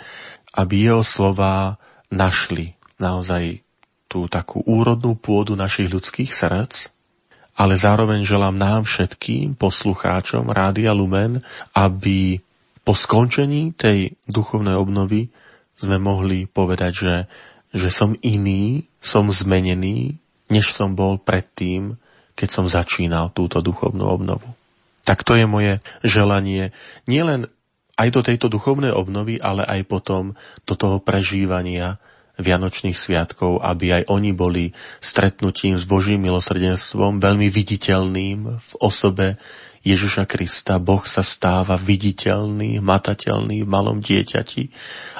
aby 0.57 0.75
jeho 0.77 1.01
slová 1.01 1.77
našli 2.13 2.76
naozaj 2.97 3.61
tú 4.07 4.25
takú 4.31 4.63
úrodnú 4.63 5.19
pôdu 5.19 5.53
našich 5.53 5.91
ľudských 5.91 6.31
srdc, 6.31 6.89
ale 7.57 7.73
zároveň 7.73 8.21
želám 8.21 8.55
nám 8.55 8.81
všetkým 8.85 9.57
poslucháčom 9.57 10.47
Rádia 10.53 10.93
Lumen, 10.93 11.41
aby 11.73 12.37
po 12.85 12.93
skončení 12.93 13.73
tej 13.73 14.15
duchovnej 14.29 14.77
obnovy 14.77 15.27
sme 15.77 15.97
mohli 15.97 16.45
povedať, 16.45 16.91
že, 16.93 17.15
že 17.73 17.89
som 17.91 18.13
iný, 18.21 18.87
som 19.01 19.27
zmenený, 19.27 20.15
než 20.47 20.71
som 20.71 20.93
bol 20.95 21.19
predtým, 21.19 21.97
keď 22.37 22.49
som 22.49 22.65
začínal 22.69 23.33
túto 23.33 23.59
duchovnú 23.59 24.05
obnovu. 24.05 24.47
Tak 25.03 25.25
to 25.25 25.33
je 25.35 25.49
moje 25.49 25.81
želanie 26.05 26.71
nielen 27.09 27.49
aj 27.97 28.07
do 28.13 28.21
tejto 28.21 28.47
duchovnej 28.47 28.93
obnovy, 28.93 29.41
ale 29.41 29.65
aj 29.65 29.81
potom 29.89 30.37
do 30.63 30.73
toho 30.77 31.01
prežívania 31.01 31.97
Vianočných 32.37 32.93
sviatkov, 32.93 33.65
aby 33.65 34.01
aj 34.01 34.03
oni 34.13 34.31
boli 34.33 34.69
stretnutím 35.01 35.73
s 35.73 35.89
Božím 35.89 36.29
milosrdenstvom 36.29 37.17
veľmi 37.17 37.49
viditeľným 37.49 38.39
v 38.61 38.71
osobe 38.77 39.41
Ježiša 39.87 40.27
Krista. 40.27 40.77
Boh 40.83 41.01
sa 41.07 41.23
stáva 41.23 41.79
viditeľný, 41.79 42.83
matateľný 42.83 43.63
v 43.63 43.71
malom 43.71 44.03
dieťati. 44.03 44.63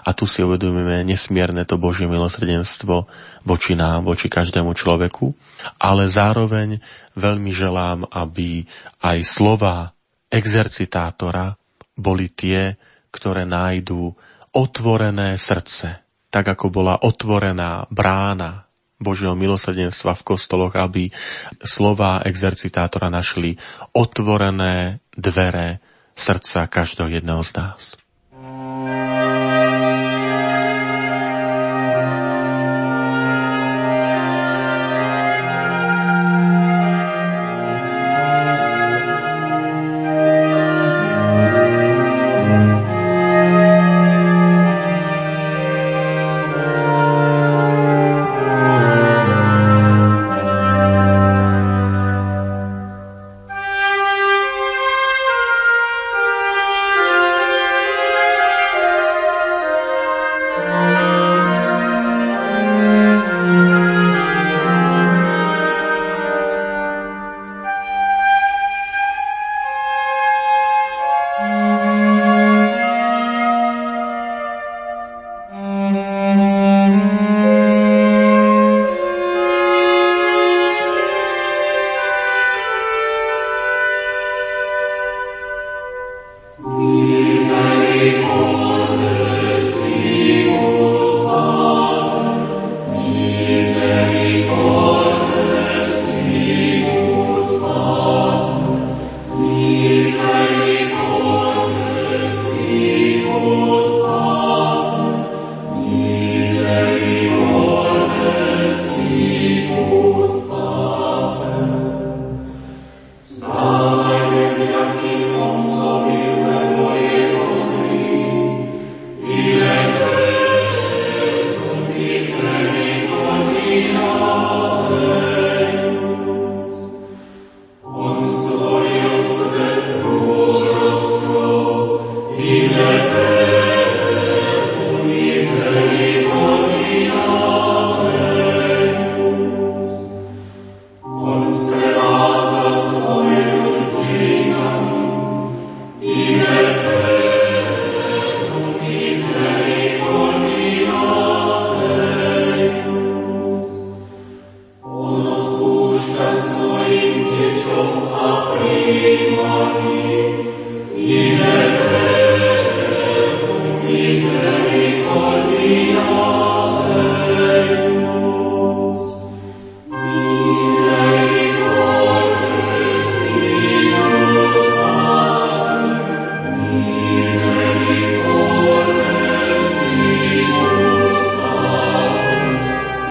A 0.04 0.12
tu 0.12 0.28
si 0.28 0.44
uvedomíme 0.44 1.08
nesmierne 1.08 1.64
to 1.64 1.80
Božie 1.80 2.06
milosrdenstvo 2.06 3.08
voči 3.48 3.74
nám, 3.80 4.04
voči 4.04 4.28
každému 4.28 4.76
človeku, 4.76 5.32
ale 5.80 6.12
zároveň 6.12 6.84
veľmi 7.16 7.52
želám, 7.56 8.06
aby 8.12 8.68
aj 9.02 9.18
slova 9.24 9.96
exercitátora 10.28 11.56
boli 11.96 12.30
tie, 12.30 12.76
ktoré 13.10 13.48
nájdú 13.48 14.14
otvorené 14.54 15.40
srdce, 15.40 16.07
tak 16.30 16.46
ako 16.58 16.72
bola 16.72 17.00
otvorená 17.00 17.88
brána 17.92 18.68
Božieho 18.98 19.38
milosrdenstva 19.38 20.18
v 20.18 20.26
kostoloch, 20.26 20.74
aby 20.74 21.14
slova 21.62 22.26
exercitátora 22.26 23.14
našli 23.14 23.54
otvorené 23.94 25.06
dvere 25.14 25.80
srdca 26.18 26.66
každého 26.66 27.22
jedného 27.22 27.46
z 27.46 27.52
nás. 27.62 27.82